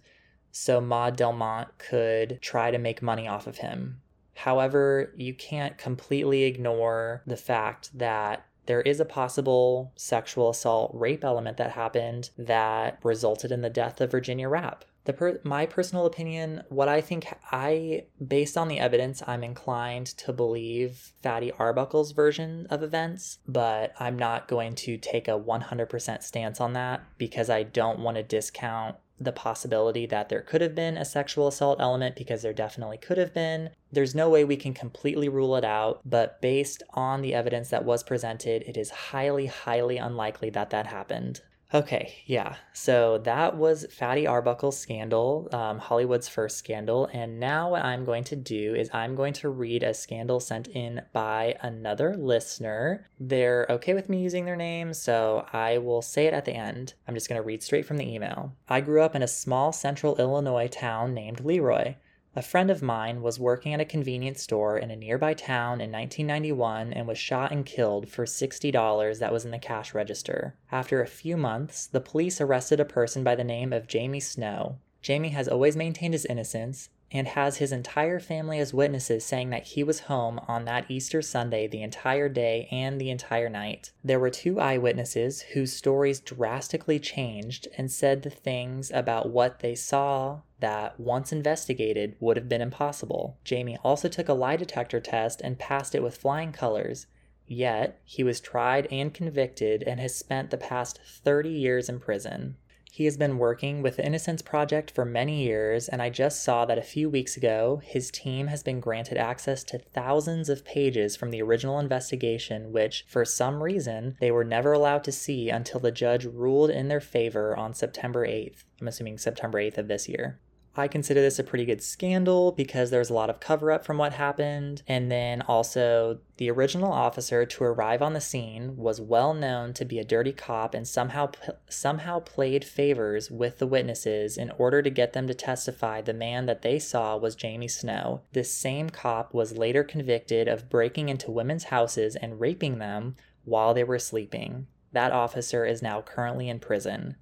so 0.51 0.79
Maud 0.79 1.15
Delmont 1.15 1.77
could 1.77 2.39
try 2.41 2.71
to 2.71 2.77
make 2.77 3.01
money 3.01 3.27
off 3.27 3.47
of 3.47 3.57
him. 3.57 4.01
However, 4.35 5.13
you 5.15 5.33
can't 5.33 5.77
completely 5.77 6.43
ignore 6.43 7.21
the 7.25 7.37
fact 7.37 7.97
that 7.97 8.45
there 8.65 8.81
is 8.81 8.99
a 8.99 9.05
possible 9.05 9.91
sexual 9.95 10.49
assault 10.49 10.91
rape 10.93 11.23
element 11.23 11.57
that 11.57 11.71
happened 11.71 12.29
that 12.37 12.99
resulted 13.03 13.51
in 13.51 13.61
the 13.61 13.69
death 13.69 14.01
of 14.01 14.11
Virginia 14.11 14.47
Rapp. 14.49 14.85
The 15.05 15.13
per- 15.13 15.39
my 15.43 15.65
personal 15.65 16.05
opinion, 16.05 16.63
what 16.69 16.87
I 16.87 17.01
think 17.01 17.27
I 17.51 18.05
based 18.25 18.57
on 18.57 18.69
the 18.69 18.79
evidence, 18.79 19.21
I'm 19.27 19.43
inclined 19.43 20.07
to 20.17 20.31
believe 20.31 21.11
Fatty 21.21 21.51
Arbuckle's 21.51 22.13
version 22.13 22.67
of 22.69 22.83
events, 22.83 23.39
but 23.45 23.93
I'm 23.99 24.17
not 24.17 24.47
going 24.47 24.75
to 24.75 24.97
take 24.97 25.27
a 25.27 25.37
100% 25.37 26.23
stance 26.23 26.61
on 26.61 26.73
that 26.73 27.03
because 27.17 27.49
I 27.49 27.63
don't 27.63 27.99
want 27.99 28.15
to 28.15 28.23
discount 28.23 28.95
the 29.19 29.31
possibility 29.31 30.05
that 30.05 30.29
there 30.29 30.41
could 30.41 30.61
have 30.61 30.75
been 30.75 30.97
a 30.97 31.05
sexual 31.05 31.47
assault 31.47 31.79
element 31.79 32.15
because 32.15 32.41
there 32.41 32.53
definitely 32.53 32.97
could 32.97 33.17
have 33.17 33.33
been. 33.33 33.69
There's 33.91 34.15
no 34.15 34.29
way 34.29 34.43
we 34.43 34.57
can 34.57 34.73
completely 34.73 35.29
rule 35.29 35.55
it 35.55 35.63
out, 35.63 36.01
but 36.05 36.41
based 36.41 36.83
on 36.93 37.21
the 37.21 37.33
evidence 37.33 37.69
that 37.69 37.85
was 37.85 38.03
presented, 38.03 38.63
it 38.63 38.77
is 38.77 38.89
highly, 38.89 39.45
highly 39.45 39.97
unlikely 39.97 40.49
that 40.51 40.71
that 40.71 40.87
happened. 40.87 41.41
Okay, 41.73 42.13
yeah. 42.27 42.57
So 42.73 43.17
that 43.19 43.57
was 43.57 43.87
Fatty 43.91 44.27
Arbuckle's 44.27 44.77
scandal, 44.77 45.49
um, 45.51 45.79
Hollywood's 45.79 46.27
first 46.27 46.57
scandal. 46.57 47.09
And 47.11 47.39
now 47.39 47.71
what 47.71 47.83
I'm 47.83 48.05
going 48.05 48.23
to 48.25 48.35
do 48.35 48.75
is 48.75 48.91
I'm 48.93 49.15
going 49.15 49.33
to 49.33 49.49
read 49.49 49.81
a 49.81 49.95
scandal 49.95 50.39
sent 50.39 50.67
in 50.67 51.01
by 51.13 51.55
another 51.61 52.15
listener. 52.15 53.09
They're 53.19 53.65
okay 53.71 53.95
with 53.95 54.07
me 54.07 54.21
using 54.21 54.45
their 54.45 54.55
name, 54.55 54.93
so 54.93 55.47
I 55.51 55.79
will 55.79 56.03
say 56.03 56.27
it 56.27 56.33
at 56.35 56.45
the 56.45 56.53
end. 56.53 56.93
I'm 57.07 57.15
just 57.15 57.27
going 57.27 57.41
to 57.41 57.45
read 57.45 57.63
straight 57.63 57.87
from 57.87 57.97
the 57.97 58.07
email. 58.07 58.53
I 58.69 58.79
grew 58.81 59.01
up 59.01 59.15
in 59.15 59.23
a 59.23 59.27
small 59.27 59.71
central 59.71 60.15
Illinois 60.17 60.67
town 60.67 61.15
named 61.15 61.39
Leroy. 61.39 61.95
A 62.35 62.41
friend 62.41 62.71
of 62.71 62.81
mine 62.81 63.21
was 63.21 63.39
working 63.39 63.75
at 63.75 63.79
a 63.79 63.85
convenience 63.85 64.41
store 64.41 64.75
in 64.79 64.89
a 64.89 64.95
nearby 64.95 65.35
town 65.35 65.79
in 65.79 65.91
1991 65.91 66.91
and 66.91 67.07
was 67.07 67.19
shot 67.19 67.51
and 67.51 67.63
killed 67.63 68.09
for 68.09 68.25
$60 68.25 69.19
that 69.19 69.31
was 69.31 69.45
in 69.45 69.51
the 69.51 69.59
cash 69.59 69.93
register. 69.93 70.55
After 70.71 70.99
a 70.99 71.07
few 71.07 71.37
months, 71.37 71.85
the 71.85 72.01
police 72.01 72.41
arrested 72.41 72.79
a 72.79 72.85
person 72.85 73.23
by 73.23 73.35
the 73.35 73.43
name 73.43 73.71
of 73.71 73.87
Jamie 73.87 74.19
Snow. 74.19 74.79
Jamie 75.03 75.29
has 75.29 75.47
always 75.47 75.75
maintained 75.75 76.15
his 76.15 76.25
innocence 76.25 76.89
and 77.13 77.27
has 77.27 77.57
his 77.57 77.71
entire 77.71 78.19
family 78.19 78.59
as 78.59 78.73
witnesses 78.73 79.23
saying 79.23 79.51
that 79.51 79.63
he 79.63 79.83
was 79.83 80.01
home 80.01 80.39
on 80.47 80.65
that 80.65 80.89
Easter 80.89 81.21
Sunday 81.21 81.67
the 81.67 81.83
entire 81.83 82.27
day 82.27 82.67
and 82.71 82.99
the 82.99 83.11
entire 83.11 83.49
night. 83.49 83.91
There 84.03 84.19
were 84.19 84.31
two 84.31 84.59
eyewitnesses 84.59 85.41
whose 85.53 85.71
stories 85.71 86.19
drastically 86.19 86.99
changed 86.99 87.67
and 87.77 87.91
said 87.91 88.23
the 88.23 88.31
things 88.31 88.89
about 88.91 89.29
what 89.29 89.59
they 89.59 89.75
saw 89.75 90.41
that, 90.59 90.99
once 90.99 91.31
investigated, 91.31 92.15
would 92.19 92.37
have 92.37 92.49
been 92.49 92.61
impossible. 92.61 93.37
Jamie 93.43 93.77
also 93.83 94.07
took 94.07 94.27
a 94.27 94.33
lie 94.33 94.55
detector 94.55 94.99
test 94.99 95.41
and 95.41 95.59
passed 95.59 95.93
it 95.93 96.01
with 96.01 96.17
flying 96.17 96.51
colors. 96.51 97.05
Yet, 97.45 97.99
he 98.05 98.23
was 98.23 98.39
tried 98.39 98.87
and 98.89 99.13
convicted 99.13 99.83
and 99.83 99.99
has 99.99 100.15
spent 100.15 100.49
the 100.49 100.57
past 100.57 100.99
30 101.05 101.49
years 101.49 101.89
in 101.89 101.99
prison. 101.99 102.55
He 102.95 103.05
has 103.05 103.17
been 103.17 103.39
working 103.39 103.81
with 103.81 103.95
the 103.95 104.05
Innocence 104.05 104.43
Project 104.43 104.91
for 104.91 105.03
many 105.03 105.41
years, 105.41 105.89
and 105.89 105.99
I 105.99 106.11
just 106.11 106.43
saw 106.43 106.63
that 106.65 106.77
a 106.77 106.83
few 106.83 107.09
weeks 107.09 107.35
ago, 107.35 107.81
his 107.83 108.11
team 108.11 108.45
has 108.45 108.61
been 108.61 108.79
granted 108.79 109.17
access 109.17 109.63
to 109.63 109.79
thousands 109.79 110.47
of 110.47 110.63
pages 110.63 111.15
from 111.15 111.31
the 111.31 111.41
original 111.41 111.79
investigation, 111.79 112.71
which, 112.71 113.03
for 113.07 113.25
some 113.25 113.63
reason, 113.63 114.15
they 114.19 114.29
were 114.29 114.43
never 114.43 114.73
allowed 114.73 115.03
to 115.05 115.11
see 115.11 115.49
until 115.49 115.79
the 115.79 115.91
judge 115.91 116.25
ruled 116.25 116.69
in 116.69 116.87
their 116.87 117.01
favor 117.01 117.57
on 117.57 117.73
September 117.73 118.27
8th. 118.27 118.63
I'm 118.79 118.87
assuming 118.87 119.17
September 119.17 119.57
8th 119.57 119.79
of 119.79 119.87
this 119.87 120.07
year. 120.07 120.39
I 120.75 120.87
consider 120.87 121.21
this 121.21 121.37
a 121.37 121.43
pretty 121.43 121.65
good 121.65 121.83
scandal 121.83 122.51
because 122.51 122.89
there's 122.89 123.11
a 123.11 123.13
lot 123.13 123.29
of 123.29 123.39
cover 123.39 123.71
up 123.71 123.85
from 123.85 123.99
what 123.99 124.13
happened. 124.13 124.81
And 124.87 125.11
then 125.11 125.41
also, 125.43 126.19
the 126.37 126.49
original 126.49 126.91
officer 126.91 127.45
to 127.45 127.63
arrive 127.63 128.01
on 128.01 128.13
the 128.13 128.21
scene 128.21 128.75
was 128.75 128.99
well 128.99 129.35
known 129.35 129.73
to 129.73 129.85
be 129.85 129.99
a 129.99 130.03
dirty 130.03 130.31
cop 130.31 130.73
and 130.73 130.87
somehow 130.87 131.29
somehow 131.69 132.19
played 132.21 132.65
favors 132.65 133.29
with 133.29 133.59
the 133.59 133.67
witnesses 133.67 134.35
in 134.35 134.49
order 134.57 134.81
to 134.81 134.89
get 134.89 135.13
them 135.13 135.27
to 135.27 135.35
testify 135.35 136.01
the 136.01 136.13
man 136.13 136.47
that 136.47 136.63
they 136.63 136.79
saw 136.79 137.15
was 137.17 137.35
Jamie 137.35 137.67
Snow. 137.67 138.21
This 138.31 138.51
same 138.51 138.89
cop 138.89 139.31
was 139.31 139.57
later 139.57 139.83
convicted 139.83 140.47
of 140.47 140.71
breaking 140.71 141.07
into 141.07 141.29
women's 141.29 141.65
houses 141.65 142.15
and 142.15 142.39
raping 142.39 142.79
them 142.79 143.15
while 143.45 143.75
they 143.75 143.83
were 143.83 143.99
sleeping. 143.99 144.65
That 144.91 145.11
officer 145.11 145.65
is 145.65 145.83
now 145.83 146.01
currently 146.01 146.49
in 146.49 146.59
prison. 146.59 147.17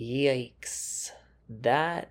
Yikes. 0.00 1.10
That 1.48 2.10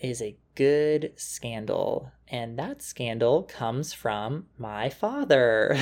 is 0.00 0.20
a 0.22 0.36
good 0.54 1.12
scandal. 1.16 2.10
And 2.28 2.58
that 2.58 2.82
scandal 2.82 3.44
comes 3.44 3.92
from 3.92 4.46
my 4.58 4.88
father. 4.88 5.78